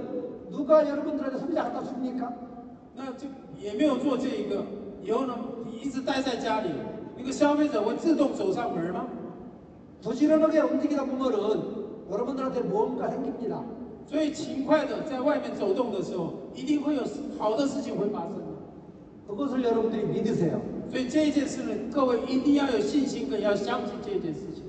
[0.51, 2.33] 누가 여러분들한테 소비자 갖다 줍니까?
[2.97, 3.27] 那这
[3.61, 4.65] 也没有做这一个，
[5.03, 6.69] 以后呢，你 一直待在家里，
[7.17, 9.07] 那个消费者会自动走上门吗？
[10.03, 13.63] 부지런하게 움직이다 보면은 여러분들한테 뭔가 생깁니다.
[14.07, 17.03] 所以勤快的在外面走动的时候，一定会有
[17.39, 18.45] 好的事情会发生的。
[19.27, 20.61] 그것을 여러분들이 믿으세요.
[20.91, 24.65] 所以这一件事呢，各位一定要有信心，更要相信这件事情。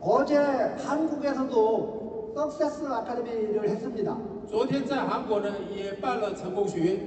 [0.00, 0.36] 어제
[0.84, 4.16] 한국에서도 석세스 아카데미를 했습니다.
[4.50, 6.98] 昨天在韩国呢，也办了成功学院，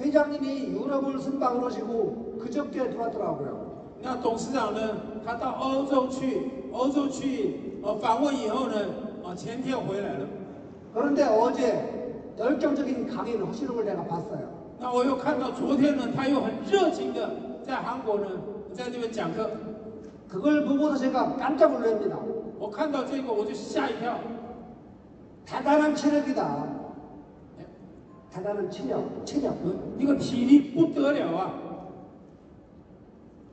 [0.00, 3.74] 회장님이 유럽을 순방을 하시고 그저께 들어왔더라고요.
[4.02, 4.80] 那董事长呢，
[5.24, 8.74] 他到欧洲去，欧洲去呃访问以后呢，
[9.24, 10.26] 啊前天回来了。
[10.92, 14.48] 그런데 어제 열정적인 강의를 하시는 걸 내가 봤어요.
[14.78, 17.30] 那我又看到昨天呢，他又很热情的
[17.64, 18.26] 在韩国呢，
[18.72, 19.48] 在这边讲课。
[20.28, 22.16] 그걸 보고서 제가 깜짝 놀랍니다.
[22.58, 24.18] 我看到这个我就吓一跳，
[25.46, 26.44] 대단한 체력이다.
[28.32, 29.54] 대단한 체력, 체력.
[29.98, 31.54] 那个体力不得了啊！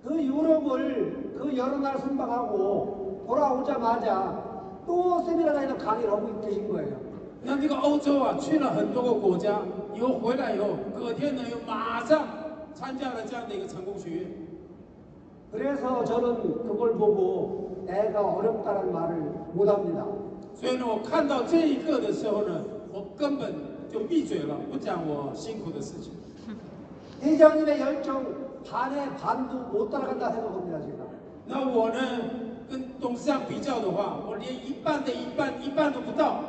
[0.04, 6.96] 그 유럽을 그 여러 날 순방하고 돌아오자마자 또 세미나장에서 강의를 하고 계신 거예요.
[7.44, 9.62] 那这个欧洲啊，去了很多个国家，
[9.96, 12.26] 以后回来以后，隔天呢又马上
[12.74, 14.28] 参加了这样的一个成功学院。
[15.52, 19.22] 그래서 저는 그걸 보고 내가 어렵다는 말을
[19.54, 20.06] 못합니다.
[20.56, 23.54] 所以呢，我看到这一个的时候呢，我根本
[23.96, 26.14] 就闭嘴了，不讲我辛苦的事情。
[27.22, 28.26] 회장님의 열정
[28.66, 31.06] 반의 반도 못 따라간다 생각합니다 제가.
[31.48, 32.00] 那我呢，
[32.70, 36.42] 跟董事长比较的话，我连一半的一半一半都不到。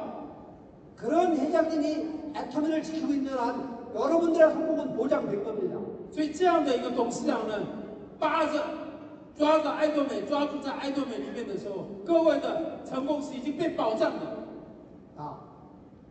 [0.96, 5.76] 그런 회장님이 애터미를 지키고 있는 한 여러분들의 성공은 보장된 겁니다.
[6.10, 7.54] 所以这样的一个董事长呢，
[8.18, 8.62] 扒着
[9.36, 14.35] 抓着爱多美，抓住在爱多美里面的时候，各位的成功是已经被保障的， 자,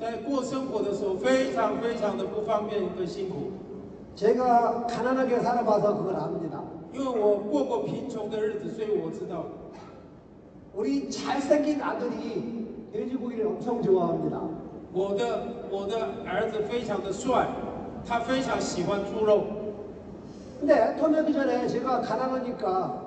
[0.00, 3.52] 在过生活的时候非常非常的不方便跟辛苦。
[4.14, 6.62] 제가 가난하게 살아봐서 그걸 압니다.
[6.92, 9.44] 因为我过过贫穷的日子，所以我知道，
[10.74, 14.40] 우리 잘생긴 아들이 돼지고기를 엄청 좋아합니다.
[14.94, 17.46] 我的我的儿子非常的帅，
[18.06, 19.44] 他非常喜欢猪肉。
[20.58, 23.02] 근데 애터미하기 전에 제가 가난하니까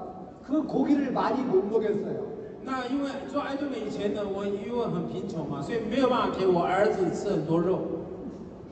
[0.46, 2.33] 그 고기를 많이 못 먹였어요.
[2.64, 7.80] 那因为做爱多美以前呢，我因为很贫穷嘛，所以没有办法给我儿子吃很多肉。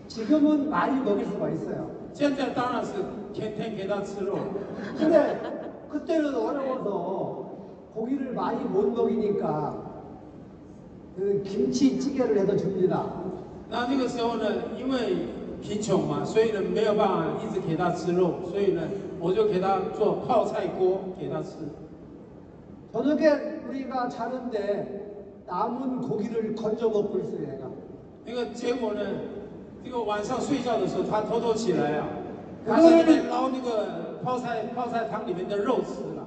[0.07, 1.89] 지금은 많이 먹일 수가 있어요.
[2.13, 2.93] 现在当然是
[3.33, 4.37] 天天给他吃肉，
[4.97, 5.35] 근데
[5.89, 7.45] 그때는 어려워서
[7.93, 9.73] 고기를 많이 못 먹이니까
[11.17, 13.03] 그 김치찌개를 해서 줍니다.
[13.69, 14.45] 那那个时候呢，
[14.77, 15.17] 因为
[15.61, 18.83] 贫穷嘛，所以呢没有办法一直给他吃肉，所以呢
[19.19, 21.55] 我就给他做泡菜锅给他吃。
[22.91, 27.67] 저녁에 우리가 자는데 남은 고기를 건져 먹고 있어요, 얘가.
[28.25, 29.01] 那个结果呢，
[29.83, 32.07] 这个晚上睡觉的时候，他偷偷起来啊，
[32.65, 36.25] 嗯他在那边捞那个泡菜泡菜汤里面的肉吃了。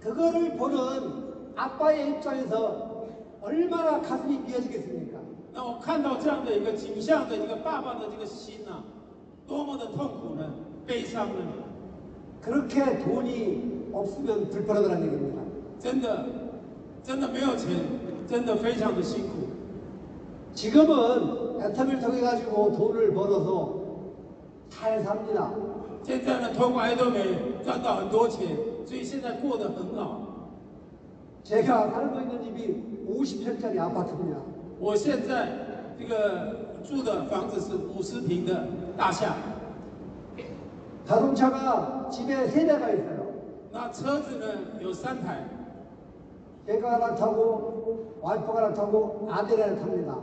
[0.00, 1.24] 그거를 보는
[1.56, 3.06] 아빠의 입장에서
[3.42, 5.18] 얼마나 가슴이 미어지겠습니까?
[5.52, 8.82] 那我看到这样的一个景象的一个爸爸的这个心呐、
[9.46, 10.50] 多么的痛苦呢，
[10.86, 11.34] 悲伤呢？
[12.42, 15.42] 그렇게 돈이 없으면 불편하다는 얘기입니다.
[15.78, 16.26] 真的，
[17.02, 17.68] 真的没有钱，
[18.26, 19.48] 真的非常的辛苦。
[20.54, 23.80] 지금은 애터미를 통해 가지고 돈을 벌어서
[24.70, 25.50] 잘 삽니다.
[26.02, 27.22] 现在呢，通过爱多美
[27.64, 30.20] 赚到很多钱，所以现在过得很好。
[31.42, 34.38] 제가 살고 있는 집이 50평짜리 아파트입니다.
[34.78, 35.48] 我现在
[35.98, 38.66] 这个住的房子是五十平的
[38.96, 39.34] 大厦，
[41.06, 43.24] 자동차가 집에 세 대가 있어요.
[43.72, 44.46] 那车子呢
[44.80, 45.44] 有三台，
[46.68, 50.16] 제가 하나 타고 와이프가 하나 타고 아들이 하나 탑니다.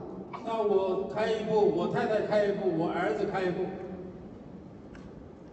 [0.43, 3.65] 那我开一部，我太太开一部，我儿子开一部。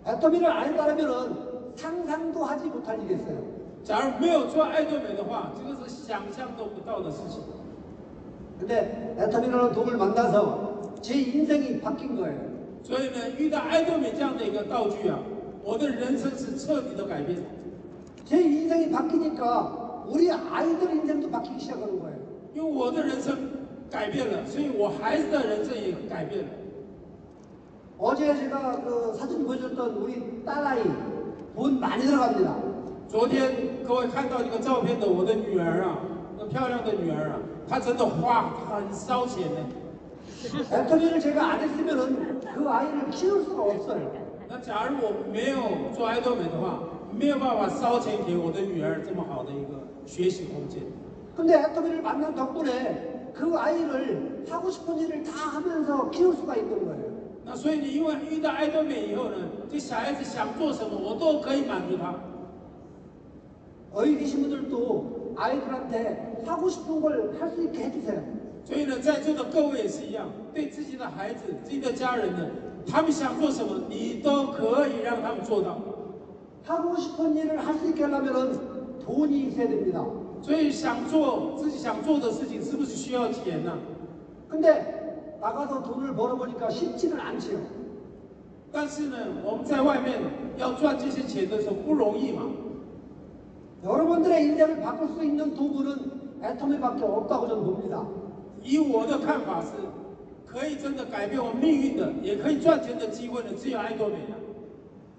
[0.06, 3.42] 애터미를 안 했다면 상상도 하지 못할 일이었어요.
[3.84, 7.42] 假如没有做爱多美的话，这个是想象都不到的事情。
[8.58, 12.38] 근데 애터미라는 돈을 만나서 제 인생이 바뀐 거예요.
[12.82, 15.18] 所以呢，遇到爱多美这样的一个道具啊，
[15.62, 17.38] 我的人生是彻底的改变。
[18.24, 22.18] 제 인생이 바뀌니까 우리 아이들 인생도 바뀌기 시작하는 거예요.
[22.54, 23.36] 因为我的人生
[23.90, 26.50] 改变了，所以我孩子的人生也改变了。
[27.98, 30.82] 어제 제가 그 사진 보여줬던 우리 딸아이
[31.54, 32.54] 돈 많이 들어갑니다.
[33.08, 35.98] 昨天各位看到一个照片的我的女儿啊，
[36.38, 37.36] 那漂亮的女儿啊，
[37.68, 39.60] 她真的花很烧钱呢。
[40.70, 44.10] 애터미를 제가 안 했으면은 그 아이를 키울 수가 없어요.
[44.48, 45.58] 那假如我没有
[45.94, 46.78] 做爱多美的话，
[47.12, 50.82] 没有办法烧钱给我的女儿这么好的一个 学习空间。
[51.36, 57.18] 근데 애터미를 만난 덕분에 그 아이를 하고 싶은 일을 다 하면서 키울 수가 있는 거예요.
[57.44, 59.36] 那所以你因为遇到爱多美以后呢，
[59.70, 62.14] 这小孩子想做什么，我都可以满足他。
[63.94, 68.22] 어이 계신 분들도 아이들한테 하고 싶은 걸 할 수 있게 해주세요.
[68.64, 72.46] 所以呢，在座的各位也是一样，对自己的孩子、自己的家人呢，
[72.86, 75.78] 他们想做什么，你都可以让他们做到。
[76.66, 78.52] 하고 싶은 일을 할 수 있게 하려면
[79.04, 80.04] 돈이 있어야 됩니다.
[80.40, 83.76] 所以想做自己想做的事情，是不是需要钱呢、
[84.48, 87.58] 근데 나가서 돈을 벌어보니까 쉽지는 않지요.
[88.70, 90.20] 但是呢，我们在外面
[90.56, 92.42] 要赚这些钱的时候不容易嘛。
[93.84, 98.04] 여러분들의 인생을 바꿀 수 있는 도구는 애터미밖에 없다고 저는 봅니다.
[98.62, 99.70] 以我的看法是，
[100.46, 104.36] 可以真的改变我们命运的，也可以赚钱的机会呢，只有爱多美了。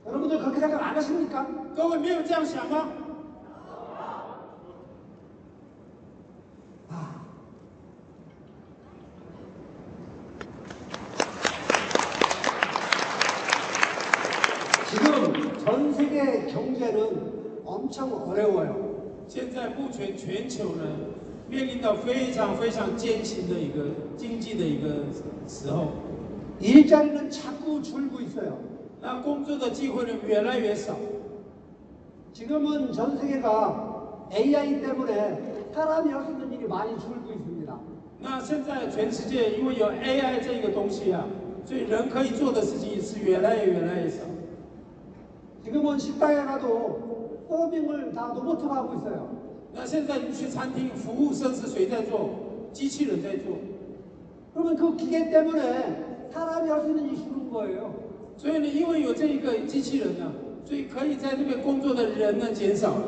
[0.06, 1.46] 여러분들 그렇게 생각 안 하십니까?
[1.76, 2.90] 各位没有这样想吗？
[17.94, 18.74] 엄청 어려워요.
[19.28, 20.84] 现在目前全球呢，
[21.48, 25.06] 面临到非常非常艰辛的一个经济的一个
[25.48, 25.90] 时候，
[26.60, 28.58] 일자리는 자꾸 줄고 있어요.
[29.02, 30.96] 那工作的机会呢越来越少。
[32.34, 37.80] 지금은 전 세계가 AI 때문에 사람이 할 수 있는 일이 많이 줄고 있습니다.
[38.22, 41.26] 那现在全世界因为有 AI 这个东西啊，
[41.66, 44.24] 所以人可以做的事情是越来越越来越少。
[45.64, 49.30] 지금은 식당에 가도 서빙을 다 로봇으로 하고 있어요.
[49.74, 52.30] 那现在你去餐厅服务生是谁在做？
[52.74, 53.58] 机器人在做。
[54.54, 57.94] 그러면 그 기계 때문에 사람이 할 수 있는 일이 줄은 거예요.
[58.36, 60.32] 所以呢，因为有这一个机器人呢、
[60.66, 63.04] 所以可以在那边工作的人呢减少了，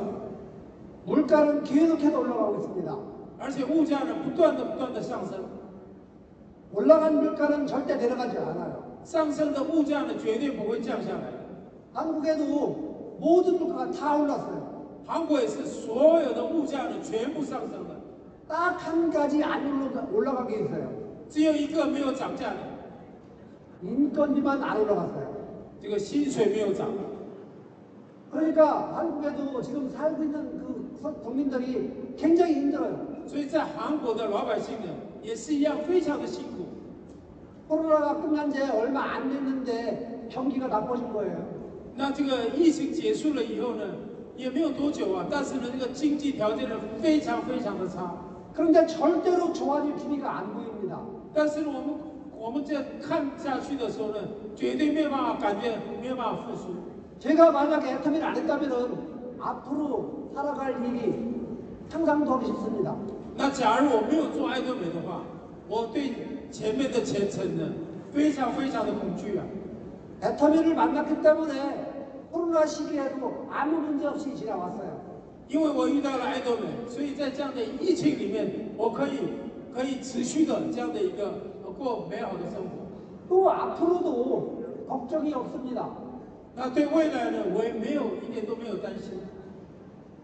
[1.06, 2.98] 물가는 계속해서 올라가고 있습니다.
[3.40, 5.40] 而且物价呢不断的不断的上升，
[6.74, 8.84] 올라간 물가는 절대 내려가지 않아요.
[9.04, 11.32] 上升的物价呢绝对不会降下来。
[11.94, 12.85] 한국에도
[13.20, 14.72] 모든 물가가 다 올랐어요.
[15.06, 17.96] 韩国也是所有的物价呢全部上升了，
[18.48, 20.90] 딱 한 가지 안 올라가, 올라간 게 있어요.
[21.30, 22.58] 只有一个没有涨价的，
[23.84, 25.32] 인건비만 안 올라갔어요.
[25.82, 26.88] 这个薪水没有涨。
[28.32, 33.26] 그러니까 한국에도 지금 살고 있는 그 서- 국민들이 굉장히 힘들어요.
[33.28, 34.88] 所以在韩国的老百姓呢
[35.22, 36.66] 也是一样非常的辛苦。
[37.68, 41.55] 코로나가 끝난 지 얼마 안 됐는데 경기가 나빠진 거예요.
[41.96, 43.84] 那这个疫情结束了以后呢，
[44.38, 48.14] 也没有多久啊，但是呢这个经济条件呢非常非常的差。
[48.56, 51.00] 그런데 절대로 좋아질 기미가 안 보입니다.
[51.34, 51.96] 但是呢我们
[52.38, 54.18] 我们这样看下去的时候呢，
[54.56, 56.74] 绝对没有办法感觉没有办法复苏。
[57.20, 61.14] 제가 만약에 애터미를 안 했다면 앞으로 살아갈 일이
[61.90, 62.96] 상상도 하기 싫습니다.
[63.38, 65.22] 那假如我没有做爱多美的话，
[65.68, 66.14] 我对
[66.52, 67.64] 前面的前程呢，
[68.12, 69.46] 非常非常的恐惧啊！
[70.24, 71.85] 애터미를 만났기 때문에
[72.36, 75.12] 코로나 시기에도 아무 문제 없이 지나왔어요.
[75.50, 79.20] 因为我遇到了爱多美，所以在这样的疫情里面，我可以
[79.74, 81.34] 可以持续的这样的一个
[81.66, 82.82] 呃过美好的生活。
[83.28, 85.90] 또 앞으로도 걱정이 없습니다.
[86.56, 89.20] 那对未来呢，我也没有一点都没有担心。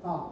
[0.03, 0.28] 자,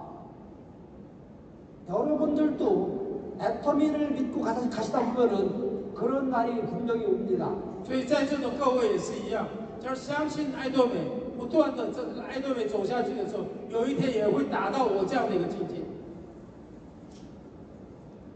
[1.89, 7.49] 여러분들도 애터미를 믿고 가- 가시다 보면은 그런 날이 분명히 옵니다.
[7.83, 9.45] 所以在座的各位也是一样，
[9.83, 10.93] 要相信爱多美，
[11.39, 15.83] 不断的这个爱多美走下去的时候，有一天也会达到我这样的一个境界。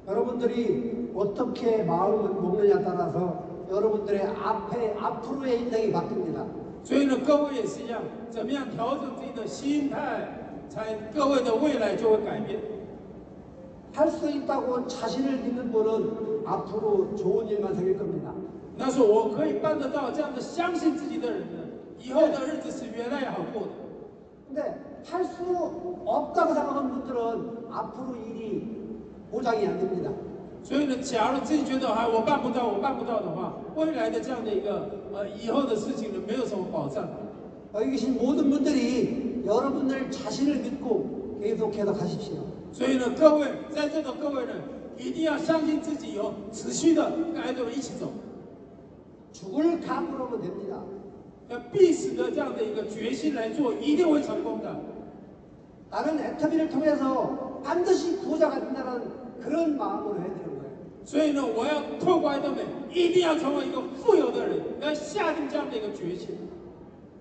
[0.08, 6.46] 여러분들이 어떻게 마음을 먹느냐에 따라서 여러분들의 앞에 앞으로의 인생이 바뀝니다.
[6.84, 10.28] 所以呢，各位也是一样，怎么样调整自己的心态，
[10.68, 12.60] 才各位的未来就会改变。
[13.94, 18.32] 할 수 있다고 자신을 믿는 분은 앞으로 좋은 일만 생길 겁니다.
[18.78, 21.44] 那说我可以办得到，这样的相信自己的人
[21.94, 23.70] 呢，以后的日子是越来越好过的。
[24.50, 24.74] 근데
[25.06, 25.44] 할 수
[26.06, 28.66] 없다고 생각하는 분들은 앞으로 일이
[29.32, 30.10] 보장이 안 됩니다.
[30.64, 37.08] 所以呢，假如自己觉得啊我办不到，我办不到的话，未来的这样的一个呃以后的事情呢，没有什么保障。
[37.74, 42.42] 여기 계신 모든 분들이 여러분들 자신을 믿고 계속해서 가십시오.
[42.74, 44.54] 所以呢，各位在座的各位呢，
[44.98, 48.12] 一定要相信自己，有持续的跟爱多美一起走，
[49.32, 50.76] 죽을 각오로 하면 됩니다.
[51.50, 54.76] 要必死的这样的一个决心来做，一定会成功的。
[55.90, 59.02] 나는 애터미를 통해서 반드시 부자가 된다는
[59.42, 60.70] 그런 마음으로 해야 되는 거예요.
[61.04, 62.64] 所以呢，我要透过爱多美，
[62.94, 66.38] 一定要成为一个富有的人，要下定这样的一个决心。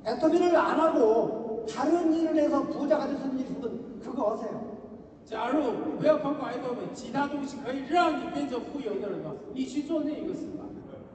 [0.05, 4.77] 애터미를 안 하고 다른 일을 해서 부자가 될 수 있는 일 있으면 그거 하세요.
[5.25, 10.65] 假如不要透过爱多美，其他东西可以让你变成富有的人的话，你去做那个事吧。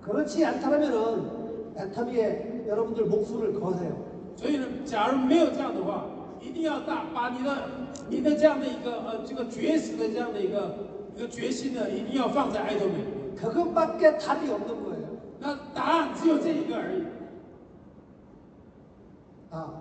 [0.04, 1.47] 그렇지 않다면은
[1.78, 3.94] 애터미에 여러분들 목숨을 거세요.
[4.36, 6.06] 所以呢，假如没有这样的话，
[6.42, 7.70] 一定要大把你的
[8.10, 10.76] 你的这样的一个呃这个绝食的这样的一个
[11.16, 13.04] 一个决心呢，一定要放在爱多美。
[13.36, 15.08] 그것밖에 답이 없는 거예요.
[15.40, 17.04] 那答案只有这一个而已。
[19.52, 19.72] 아,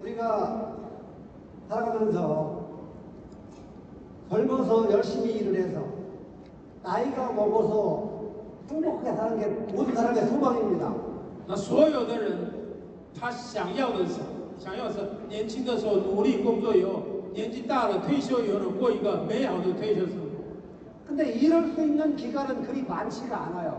[0.00, 0.76] 우리가
[1.68, 2.64] 살아가면서
[4.28, 5.80] 젊어서 열심히 일을 해서
[6.82, 8.17] 나이가 먹어서
[8.70, 10.92] 행복하게 사는 게 모든 사람의 소망입니다.
[11.46, 12.38] 那所有的人，
[13.18, 14.20] 他想要的是，
[14.58, 17.02] 想要的是年轻的时候努力工作以后，
[17.32, 20.24] 年纪大了退休以后呢，过一个美好的退休生活。
[21.06, 23.74] 근데 이럴 수 있는 기간은 그리 많지가 않아요.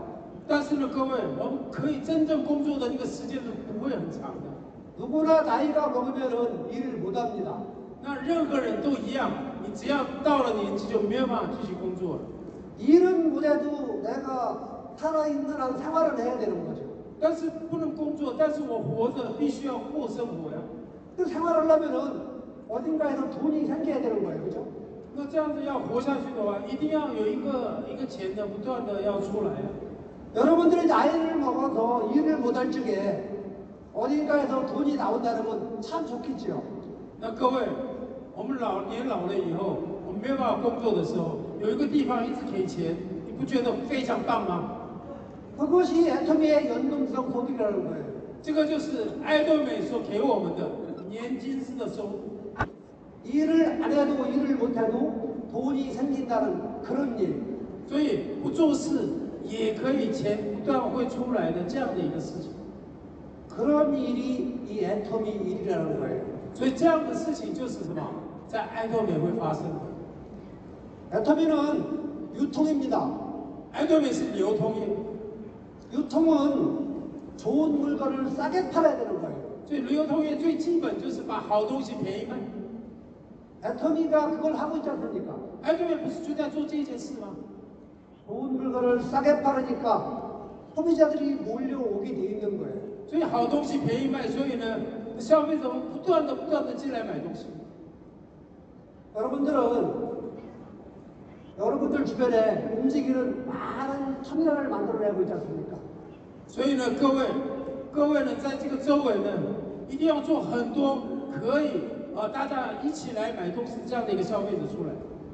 [0.46, 4.54] 但是呢，各位，我们可以真正工作的那个时间是不会很长的。
[4.96, 7.58] 누구나 나이가 먹으면은 일을 못 합니다.
[8.02, 9.30] 那任何人都一样，
[9.64, 12.20] 你只要到了年纪就没有办法继续工作了。
[12.78, 14.69] 일은 못해도 내가
[15.00, 16.82] 살아있는 한 생활을 해야 되는 거죠.
[17.20, 20.58] 但是不能工作，但是我活着必须要过生活呀。
[21.16, 22.36] 그 생활하려면은
[22.68, 24.44] 어딘가에서 돈이 생겨야 되는 거예요.
[24.44, 24.66] 그죠?
[25.14, 29.68] 那这样子要活下去的话，一定要有一个一个钱呢，不断的要出来呀。
[30.34, 33.30] 여러분들이 나이를 먹어서 일을 못할 적에
[33.94, 36.62] 어딘가에서 돈이 나온다는 건 참 좋겠죠.
[37.18, 37.66] 那各位，
[38.36, 44.70] 我们老年老了以后，我们没有办法工作的时候，有一个地方一直给钱，你不觉得非常棒吗？
[45.58, 48.06] 그것이 애터미의 연금성 소득이라는 거예요.
[48.42, 50.70] 这个就是爱多美所给我们的
[51.08, 52.36] 年金式的收入。
[53.24, 57.42] 일을 안 해도 일을 못해도 돈이 생긴다는 그런 일.
[57.88, 59.08] 所以不做事
[59.44, 62.50] 也可以钱不断会出来的这样的一个事情。
[63.48, 66.22] 그런 일이 이 애터미 일이라는 거예요.
[66.54, 68.02] 所以这样的事情就是什么，
[68.46, 71.18] 在爱多美会发生的。
[71.18, 71.82] 애터미는
[72.34, 73.10] 유통입니다.
[73.72, 74.86] 爱多美是流通业，
[75.92, 79.36] 유통은 좋은 물건을 싸게 팔아야 되는 거예요.
[79.66, 82.36] 所以流通业最基本就是把好东西便宜卖。
[83.64, 85.34] 애터미가 그걸 하고 있지 않습니까?
[85.62, 87.34] 爱多美不是就在做这件事吗？
[88.26, 92.76] 좋은 물건을 싸게 팔으니까 소비자들이 몰려오게 돼 있는 거예요.
[93.08, 94.78] 所以好东西便宜卖，所以呢，
[95.18, 97.46] 消费者会不断的不断的进来买东西。
[99.16, 100.16] 여러분들은
[101.58, 105.76] 여러분들 주변에 움직이는 많은 터미널을 만들어내고 있지 않습니까?
[106.50, 107.26] 所以呢，各位，
[107.92, 109.30] 各位呢，在这个周围呢，
[109.88, 111.02] 一定要做很多
[111.38, 111.70] 可以
[112.14, 114.92] 呃大家一起来买东西这样的一个消费者出来。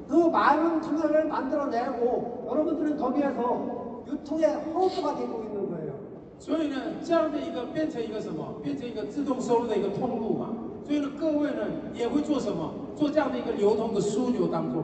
[0.09, 5.93] 그 많은 터미널을 만들어내고 여러분들은 거기에서 유통의 허브가 되고 있는 거예요.
[6.39, 8.45] 所以呢，这样的一个变成一个什么？
[8.63, 10.49] 变成一个自动收入的一个通路嘛。
[10.85, 12.75] 所以呢，各位呢也会做什么？
[12.97, 14.83] 做这样的一个流通的枢纽当中。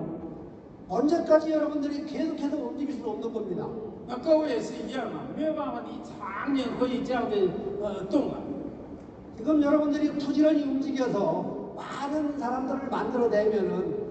[0.88, 3.66] 언제까지 여러분들이 계속해서 움직일 수 없는 겁니다.
[4.06, 7.36] 那各位也是一样啊，没有办法，你常年可以这样的
[7.82, 8.38] 呃动啊。
[9.36, 14.08] 지금 여러분들이 부지런히 움직여서 많은 사람들을 만들어내면은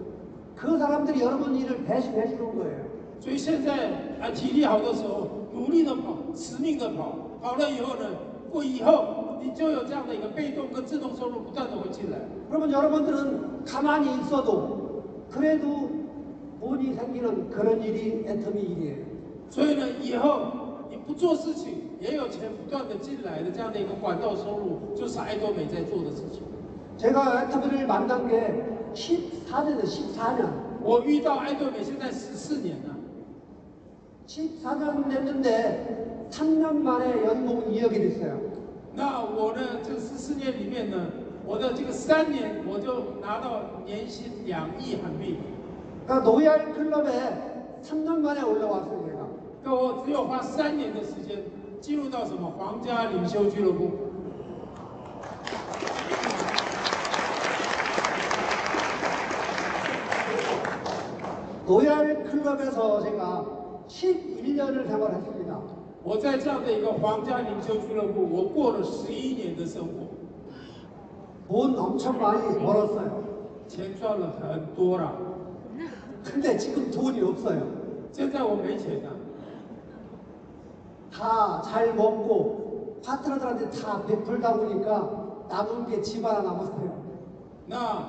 [0.55, 2.85] 그 사람들이 여러분 일을 배신해 주는 거예요.
[3.19, 3.89] 所以现在
[4.21, 8.05] 啊，体力好的时候，努力的跑，使命的跑，跑了以后呢，
[8.51, 12.19] 过以后你就有这样的一个被动跟自动收入不断的会进来。
[12.49, 15.01] 그러면 여러분들은 가만히 있어도
[15.31, 16.00] 그래도
[16.61, 18.97] 돈이 생기는 그런 일이 애터미 일이에요.
[19.49, 26.43] 所以呢，以后你不做事情，也有钱不断的进来的这样的一个管道收入，就是爱多美在做的事情。
[26.97, 30.49] 제가 애터미를 만난 게 14년에 14년.
[30.81, 32.95] 我遇到爱多美现在十四年了，
[34.27, 38.37] 14년 됐는데 3년 만에 연봉 2억이 됐어요.
[38.95, 41.07] 那我呢，这十四年里面呢，
[41.45, 45.37] 我的这个三年我就拿到年薪两亿韩币，
[46.05, 49.27] 그러니까 노얄 클럽에 3년 만에 올라왔어요, 제가.
[49.63, 51.43] 那我只有花三年的时间
[51.81, 54.07] 进入到什么皇家领袖俱乐部。
[61.65, 63.45] 노얄 클럽에서 제가
[63.89, 65.59] 11년을 생활했습니다.
[66.03, 70.07] 我在这样的一个皇家领袖俱乐部，我过了十一年的生活，
[71.49, 73.23] 돈 엄청 많이 벌었어요.
[73.67, 75.30] 钱赚了很多了。
[76.23, 77.61] 근데 지금 돈이 없어요.
[78.11, 79.11] 现在我没钱了，
[81.11, 86.91] 다 잘 먹고 파트너들한테 다 베풀다 보니까 남은 게 집 하나 남았어요.
[87.67, 88.03] 那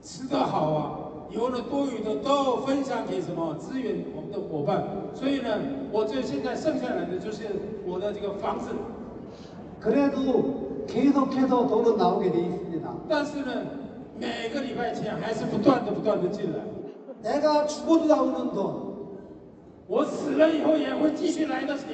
[0.00, 0.98] 吃得好啊，
[1.30, 4.84] 以后呢多余的都分享给什么支援我们的伙伴。
[5.14, 5.48] 所以呢，
[5.90, 7.44] 我这现在剩下来的就是
[7.86, 8.70] 我的这个房子，
[9.80, 12.88] 그래도 계속해서 돈은 나오게 돼 있습니다.
[13.08, 13.52] 但是呢，
[14.18, 16.58] 每个礼拜钱还是不断的不断的进来。
[17.26, 18.92] 내가 죽어도 나오는 돈,
[19.86, 21.86] 我死了以后也会继续来的钱，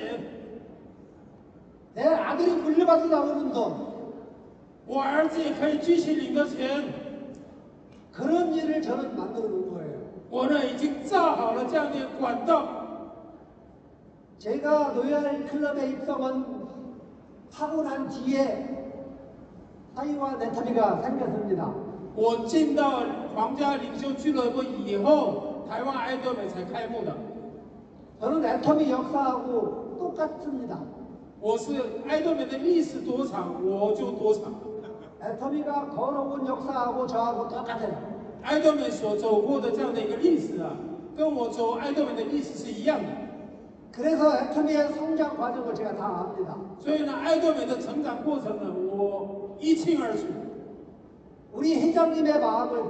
[1.94, 3.72] 내 아들이 물려받아도 나오는 돈,
[4.86, 7.06] 我儿子也可以继续领的钱。
[8.12, 9.98] 그런 일을 저는 만들어 놓은 거예요.
[10.30, 12.78] 我呢已经造好了这样的管道。
[14.38, 16.44] 제가 로얄 클럽에 입성은
[17.52, 18.86] 하고 난 뒤에
[19.94, 21.74] 사이와 네타미가 생겼습니다.
[22.14, 23.02] 我进到
[23.34, 27.14] 皇家领袖俱乐部以后，台湾爱多美才开幕的。
[28.20, 30.78] 저는 애터미 역사하고 똑같습니다.
[31.40, 31.72] 我是
[32.08, 34.52] 爱多美的历史多长，我就多长。
[35.22, 37.94] 애터미가 걸어온 역사하고 저하고 똑같아요.
[38.42, 40.72] 爱多美所走过的这样的一个历史啊，
[41.16, 43.08] 跟我走爱多美的历史是一样的。
[43.92, 46.56] 그래서 애터미의 성장 과정을 제가 다 압니다.
[46.80, 50.26] 所以呢，爱多美的成长过程呢，我一清二楚。
[51.52, 52.82] 우리 회장님의 마음을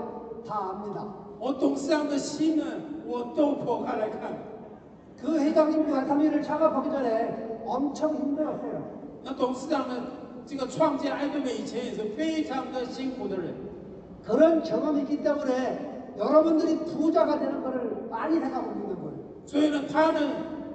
[0.47, 1.05] 다 압니다.
[1.39, 2.65] 我董事长的心呢，
[3.07, 4.37] 我都剖开来看。
[5.21, 8.83] 그 회장님도 애터미를 창업하기 전에 엄청 힘들었어요.
[9.25, 9.95] 那董事长呢，
[10.47, 13.55] 这个创建爱多美以前也是非常的辛苦的人。
[14.25, 19.19] 그런 경험이 있기 때문에 여러분들이 부자가 되는 것을 많이 생각하고 있는 거예요.
[19.47, 20.21] 所以呢，他呢，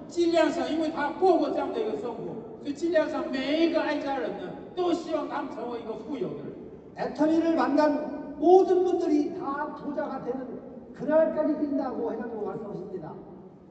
[0.07, 6.53] 尽量上，因为他过过这样的一个生活，所以尽量上每一个爱家人呢，都希望他们成为一个富有的人。
[6.95, 10.59] 애터미를 만난 모든 분들이 다 부자가 되는
[10.93, 13.13] 그날까지 뛴다고 회장님 말씀하십니다.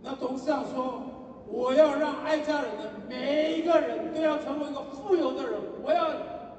[0.02, 1.02] 那董事长说，
[1.48, 6.08] 我要让爱家人呢，每一个人都要成为一个富有的人，我要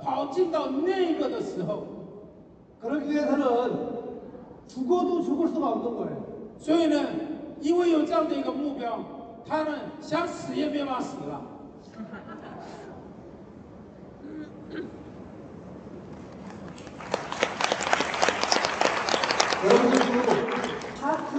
[0.01, 1.83] 跑进到那个的时候。
[2.81, 4.03] 그러기 위해서는
[4.67, 6.23] 죽어도 죽을 수가 없는 거예요.
[6.57, 7.01] 所以呢，
[7.61, 8.99] 因为有这样的一个目标，
[9.45, 9.71] 他呢
[10.01, 11.41] 想死也没办法死了。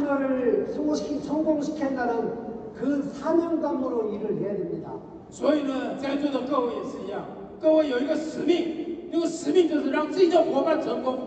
[0.08, 4.92] 파트너를 성공시키, 성공시킨다는 그 사명감으로 일을 해야 됩니다.
[5.30, 7.24] 所以呢，在座的各位也是一样，
[7.60, 11.18] 各位有一个使命，那个使命就是让自己的伙伴成功。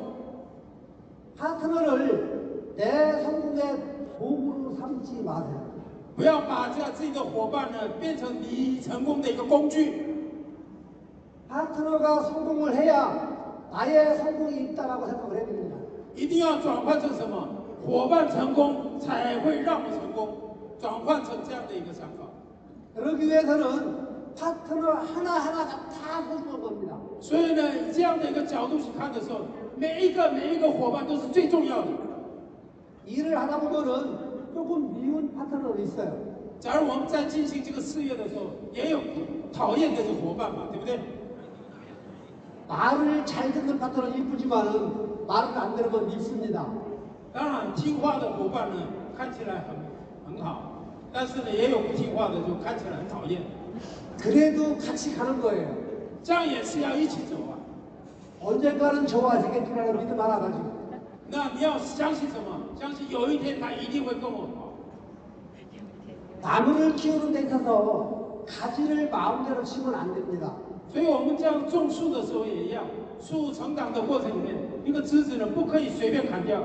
[1.38, 3.62] 파트너를 내 성공의
[4.18, 5.68] 도구로 삼지 마세요.
[6.16, 10.16] 不要把这样自己的伙伴呢变成你成功的一个工具。
[11.48, 15.76] 파트너가 성공을 해야 나의 성공이 있다라고 생각을 해야 됩니다.
[16.16, 17.48] 一定要转换成什么？
[17.86, 20.30] 伙伴成功才会让我成功，
[20.80, 22.28] 转换成这样的一个想法。
[22.96, 26.98] 그러기 위해서는 파트너 하나하나가 다 소중한 겁니다.
[27.20, 29.42] 所以呢，以这样的一个角度去看的时候，
[29.76, 31.88] 每一个每一个伙伴都是最重要的。
[33.06, 36.12] 일을 하다 보면은 조금 미운 파트너도 있어요.
[36.60, 39.00] 假如我们在进行这个事业的时候，也有
[39.54, 41.00] 讨厌的这个伙伴嘛，对不对？
[42.68, 46.66] 말을 잘 듣는 파트너는 이쁘지만은 말을 안 들으면 밉습니다.
[47.34, 48.76] 当然，听话的伙伴呢，
[49.18, 49.76] 看起来很
[50.26, 53.42] 很好，但是呢，也有不听话的，就看起来很讨厌。
[54.18, 55.68] 그래도 같이 가는 거예요.
[56.24, 57.54] 这样也是要一起走啊。
[58.42, 60.66] 언젠가는 좋아지겠지라는 믿음 하나 가지고
[61.30, 62.58] 那你要相信什么？
[62.80, 64.74] 相信有一天他一定会跟我好。
[66.42, 70.54] 나무를 키우는 데 있어서 가지를 마음대로 치면 안 됩니다.
[70.92, 72.84] 所以我们这样种树的时候也一样，
[73.20, 74.56] 树成长的过程里面，
[74.86, 76.62] 一个枝子呢不可以随便砍掉。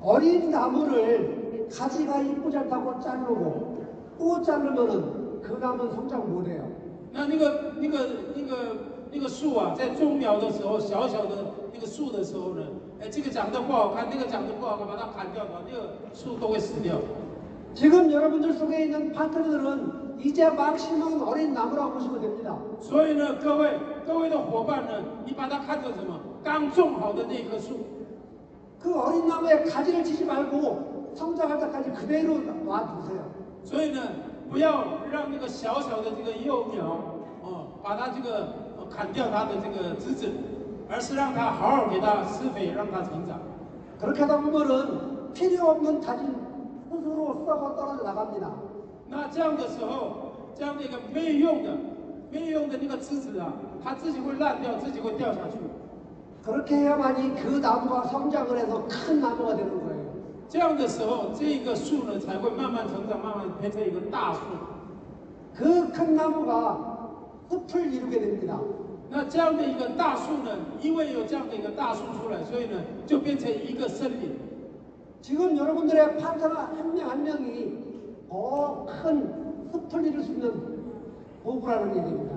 [0.00, 3.84] 어린 나무를 가지가 이쁘지 않다고 자르고
[4.18, 6.62] 또 자르면은 그 나무는 성장 못해요.
[7.12, 7.98] 那那个那个
[8.34, 8.76] 那个
[9.10, 12.62] 那个树啊，在种苗的时候，小小的那个树的时候呢，
[13.00, 16.96] 哎，这个长得不好看，那个长得不好看，把它砍掉的话，那个树都会死掉。
[17.74, 22.56] 지금 여러분들 속에 있는 파트너들은 이제 막 심은 어린 나무라고 보시면 됩니다.
[22.80, 26.18] 所以呢，各位各位的伙伴呢，你把它看作什么？
[26.42, 27.78] 刚种好的那棵树。
[28.80, 33.24] 그 어린 나무에 가지를 치지 말고 성장할 때까지 그대로 놔두세요.
[33.64, 34.00] 所以呢，
[34.50, 36.84] 不要让那个小小的这个幼苗
[37.42, 40.30] 哦，把它这个、呃砍掉它的这个枝子，
[40.88, 43.40] 而是让它好好给它施肥，让它成长。
[43.98, 46.22] 그렇게 하다 보면은 필요 없는 가지
[46.90, 48.50] 스스로 썩어 떨어져 나갑니다.
[49.08, 51.70] 那这样的时候，这样的一个没有用的、
[52.30, 53.52] 没有用的那个枝子啊，
[53.82, 55.58] 它自己会烂掉，自己会掉下去。
[56.44, 59.96] 그렇게 해야만이 그 나무가 성장을 해서 큰 나무가 되는 거예요.
[60.48, 64.40] 这样的时候，这个树呢才会慢慢成长，慢慢变成一个大树。
[65.54, 67.08] 그 큰 나무가
[67.50, 68.60] 숲을 이루게 됩니다.
[69.10, 70.50] 那这样的一个大树呢，
[70.80, 74.36] 因为有这样的一个大树出来，所以呢，就变成一个森林。
[75.20, 77.72] 지금 여러분들의 파트너 한 명 한 명이
[78.28, 80.52] 더 큰 숲을 이룰 수 있는
[81.42, 82.36] 도구라는 얘기입니다.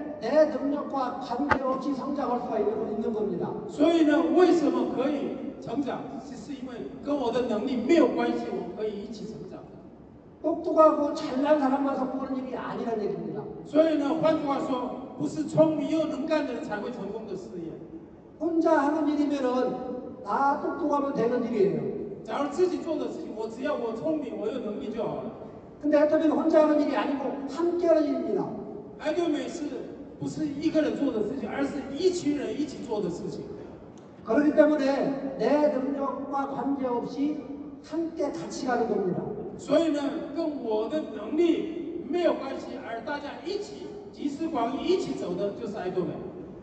[0.20, 3.50] 내 능력과 관계없이 성장할 수가 있는, 있는 겁니다.
[3.68, 6.00] 所以呢，为什么可以成长？
[6.24, 6.74] 是是因为
[7.04, 9.60] 跟我的能力没有关系，我们可以一起成长。
[10.42, 13.42] 똑똑하고 잘난 사람만 성공하는 일이 아니라는 얘기입니다.
[13.64, 17.72] 所以呢，换句话说，不是聪明又能干的人才会成功的事业。
[18.38, 21.80] 혼자 하는 일이면은 나 똑똑하면 되는 일이에요.
[22.22, 25.30] 假如自己做的事情，我只要我聪明，我有能力就好了。
[25.80, 28.44] 근데 애터미는 혼자 하는 일이 아니고 함께 하는 일입니다.
[28.98, 29.64] 爱多美是
[30.20, 33.42] 不是一个人做的事情，而是一群人一起做的事情。
[34.24, 37.38] 그렇기 때문에 내 능력과 관계없이
[37.84, 39.22] 함께 같이 가는 겁니다.
[39.58, 40.00] 所以呢，
[40.34, 46.12] 跟我的能力没有关系，而大家一起集思广益一起走的就是爱多美。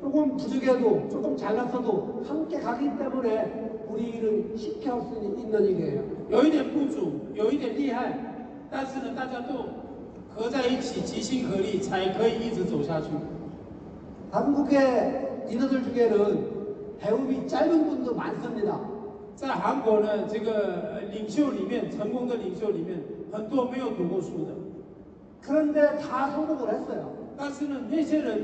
[0.01, 6.01] 조금 부족해도 조금 잘났어도 함께 가기 때문에 우리 일은 쉽게 할 수 있는 일이에요.
[6.29, 8.11] 有一点不足，有一点厉害，
[8.69, 9.63] 但是呢，大家都
[10.35, 13.07] 合在一起，齐心合力，才可以一直走下去。
[14.31, 18.79] 한국의 리더들 중에는 배움이 짧은 분도 많습니다.
[19.35, 23.01] 在韩国呢，这个呃领袖里面，成功的领袖里面，
[23.31, 24.53] 很多没有读过书的，
[25.41, 27.09] 그런데 다 성공을 했어요.
[27.35, 28.43] 但是呢，那些人，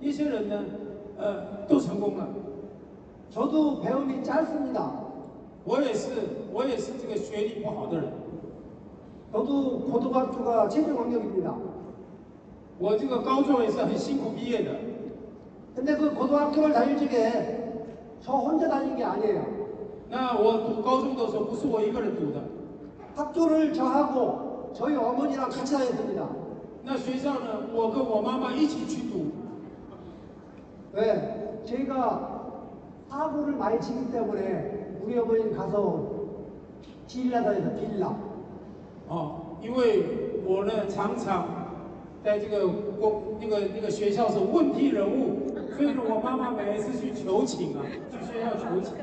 [0.00, 0.64] 那些人呢，
[1.18, 2.26] 呃，都成功了。
[3.30, 4.90] 저도 배움이 짧습니다.
[5.64, 6.10] 我也是，
[6.52, 8.10] 我也是这个学历不好的人，
[9.30, 11.54] 저도 고등학교가 최종 학력입니다.
[12.78, 14.70] 我这个高中也是很辛苦毕业的。
[15.74, 17.86] 근데 그 고등학교를 다닐 적에
[18.20, 19.60] 저 혼자 다닌 게 아니에요.
[20.10, 22.42] 那我读高中的时候，不是我一个人读的，
[23.14, 26.28] 학교를 저하고 저희 어머니랑 같이 다녔습니다.
[26.84, 29.30] 那学校呢，我跟我妈妈一起去读。
[30.92, 31.62] 왜?
[31.64, 32.40] 저희가
[33.08, 36.04] 사고를 많이 치기 때문에 우리 어머니는 가서
[37.06, 38.14] 빌라 다녀서 빌라.
[39.08, 41.46] 哦，因为我呢常常
[42.24, 42.66] 在这个
[43.00, 45.43] 公那个那个学校是问题人物，
[45.76, 48.94] 所以呢我妈妈每一次去求情啊，去学校求情，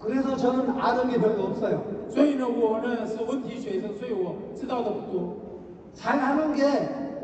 [0.00, 1.82] 그래서 저는 아는 게 별로 없어요.
[2.08, 5.36] 所以呢我呢是问题学生，所以我知道的不多，
[5.94, 6.64] 잘하는 게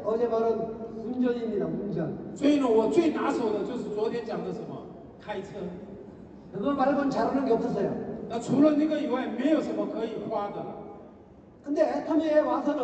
[0.04, 0.58] 어제 말은
[1.04, 1.66] 운전입니다.
[1.66, 2.12] 운전.
[2.34, 4.86] 所以呢我最拿手的就是昨天讲的什么
[5.20, 5.58] 开车。
[6.52, 7.90] 그거 말고는 잘하는 게 없었어요.
[8.28, 10.74] 那除了那个以外，没有什么可以花的了。
[11.64, 12.80] 근데 애터미에 와서는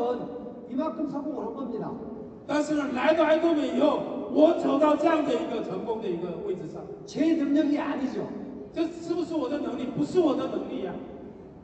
[0.69, 1.91] 이만큼 성공을 한 겁니다.
[2.47, 4.01] 但是呢，来到爱多美以后，
[4.33, 8.27] 我走到这样的一个成功的一个位置上， 제 능력이 아니죠.
[8.73, 9.87] 这是不是我的能力？
[9.97, 10.93] 不是我的能力呀、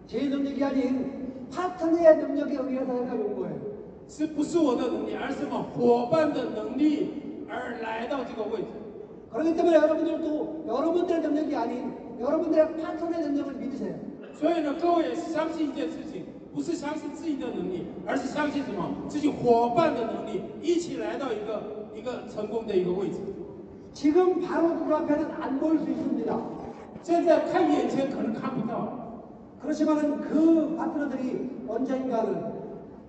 [0.06, 3.56] 제 능력이 아닌 파트너의 능력에 의해서 해가 온 거예요.
[4.08, 7.10] 是不是我的能力，而是什么伙伴的能力
[7.48, 8.68] 而来到这个位置。
[9.30, 13.94] 그렇기 때문에 여러분들도 여러분들의 능력이 아닌 여러분들의 파트너의 능력을 믿으세요.
[14.32, 18.88] 所以呢，各位也是相信一件事情，不是相信自己的能力，而是相信什么？
[19.08, 23.18] 自己伙伴的能力，一起来到一个 一个成功的一个位置。
[23.92, 26.34] 지금 바로 눈앞에는 안 보일 수 있습니다.
[27.02, 29.22] 现在看眼前可能看不到，
[29.60, 32.52] 그렇지만 그 파트너들이 언젠가는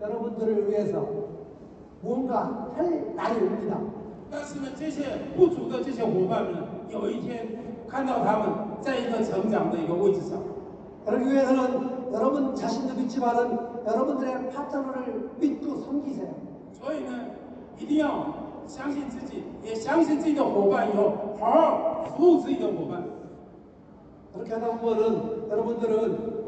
[0.02, 1.08] 여러분들을 위해서
[2.02, 3.80] 무언가 할 날이 옵니다.
[4.30, 5.04] 但是呢，这些
[5.38, 6.56] 不足的这些伙伴们，
[6.90, 7.48] 有一天
[7.88, 8.50] 看到他们
[8.82, 10.38] 在一个成长的一个位置上。
[11.06, 16.34] 그러기 위해서는 여러분 자신도 믿지만은 여러분들의 파트너를 믿고 섬기세요.
[16.74, 17.26] 所以呢，
[17.78, 23.04] 一定要 相信自己，也相信自己的伙伴，以后好好服务自己的伙伴。
[24.34, 26.44] 그렇게 하다 보면은 여러분들은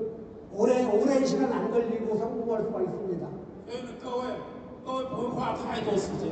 [0.57, 3.27] 오래 오랜 시간 안 걸리고 성공할 수가 있습니다.
[3.67, 4.23] 所以呢，各位，
[4.85, 6.31] 各位不会花太多时间，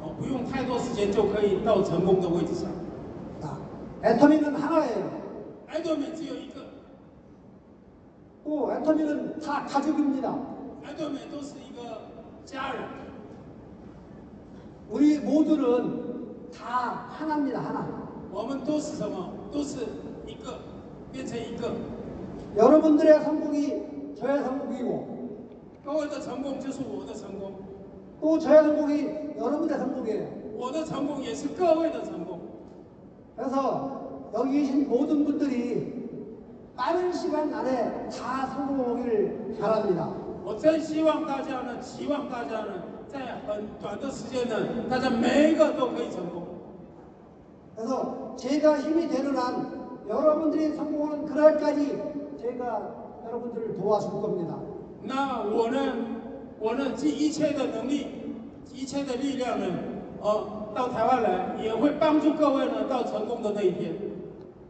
[0.00, 2.70] 哦，不用太多时间就可以到成功的位置上。
[3.40, 3.56] 자,
[4.02, 5.10] 애터미는 하나예요.
[5.66, 6.60] 爱多美只有一个，
[8.44, 10.34] 또 애터미는 다 가족입니다.
[10.84, 12.02] 爱多美都是一个
[12.44, 12.82] 家人，
[14.92, 17.60] 우리 모두는 다 하나입니다.
[17.60, 18.08] 하나.
[18.32, 19.32] 我们都是什么？
[19.52, 19.80] 都是
[20.26, 20.58] 一个，
[21.12, 21.72] 变成一个。
[22.56, 25.18] 여러분들의 성공이 저의 성공이고
[25.84, 27.52] 各位的成功就是我的成功，
[28.20, 30.26] 또 저의 성공이 여러분의 성공이에요.
[30.56, 32.40] 我的成功也是各位的成功。
[33.36, 36.08] 그래서 여기 계신 모든 분들이
[36.76, 40.12] 빠른 시간 안에 다 성공하기를 바랍니다.
[40.44, 42.82] 我真希望大家呢，期望大家呢，
[43.12, 44.54] 在很短的时间呢，
[44.90, 46.42] 大家每一个都可以成功。
[47.76, 49.66] 그래서 제가 힘이 되는 한
[50.08, 52.02] 여러분들이 성공하는 그날까지
[52.40, 54.56] 제가 여러분들을 도와줄 겁니다.
[55.02, 55.94] 那我呢，
[56.58, 58.06] 我呢尽一切的能力，
[58.74, 59.66] 一切的力量呢，
[60.20, 60.44] 呃，
[60.74, 63.94] 到台湾来，也会帮助各位呢到成功的那一天。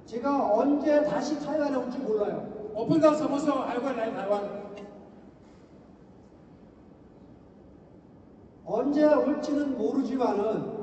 [0.07, 2.41] 제가 언제 다시台湾에 올지 몰라요.
[2.75, 4.41] 我不知道什么时候还会来台湾，
[8.65, 10.79] 언제 올지는 모르지만은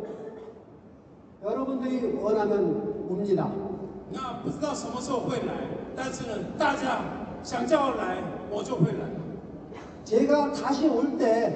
[1.43, 3.47] 여러분들이 원하면 옵니다.
[4.11, 5.53] 那不知道什么时候会来，
[5.95, 7.01] 但是呢，大家
[7.43, 8.17] 想叫我来，
[8.49, 9.05] 我就会来。
[10.03, 11.53] 제가 다시 올 때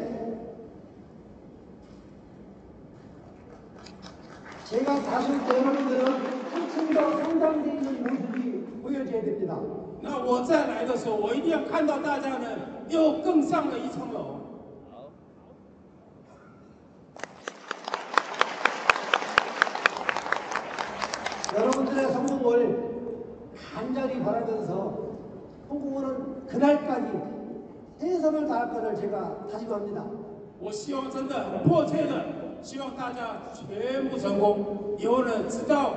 [4.65, 6.05] 제가 다시 올 때 여러분들은
[6.51, 9.57] 한층 더 성장되어 있는 모습이 보여져야 됩니다.
[10.01, 12.47] 那我再来的时候，我一定要看到大家呢
[12.87, 14.42] 又更上了一层楼。
[28.73, 30.03] 최선을 다할 것을 제가 다짐합니다.
[30.59, 32.25] 我希望真的很迫切的，
[32.61, 35.91] 希望大家全部成功，以后呢，直到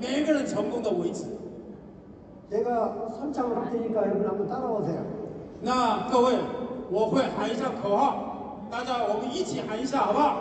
[0.00, 1.26] 每一个人成功的为止。
[2.50, 5.04] 제가 선창을 할 테니까 여러분 한번 따라오세요.
[5.60, 6.38] 那各位，
[6.90, 10.36] 我会喊一下口号，大家我们一起喊一下，好不好？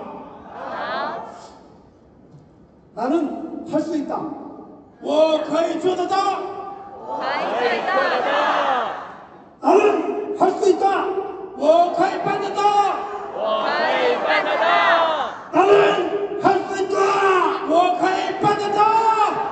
[2.96, 4.18] 나는 할 수 있다.
[5.02, 6.16] 我可以做得到，
[7.06, 8.18] 可以最大的，
[9.62, 11.28] 나는 할 수 있다.
[11.65, 12.61] 오 가입 받는다!
[13.37, 15.51] 오 가입 받는다!
[15.53, 16.97] 나는 할 수 있다!
[17.67, 18.81] 오 가입 받는다!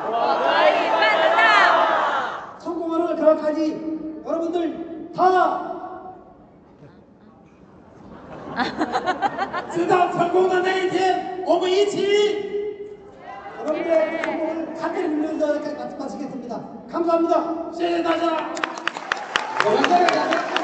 [0.09, 0.11] 오
[0.43, 2.59] 가입 받는다!
[2.59, 5.21] 성공하는 그날까지 여러분들 다
[9.71, 12.51] 쓰다 성공한 내 인생 오브이치
[13.61, 16.61] 여러분들 성공을 같이 누르면서 이렇게 마치겠습니다.
[16.91, 17.73] 감사합니다.
[17.73, 18.37] 세다자.
[18.37, 20.60] 네, 감사합니다.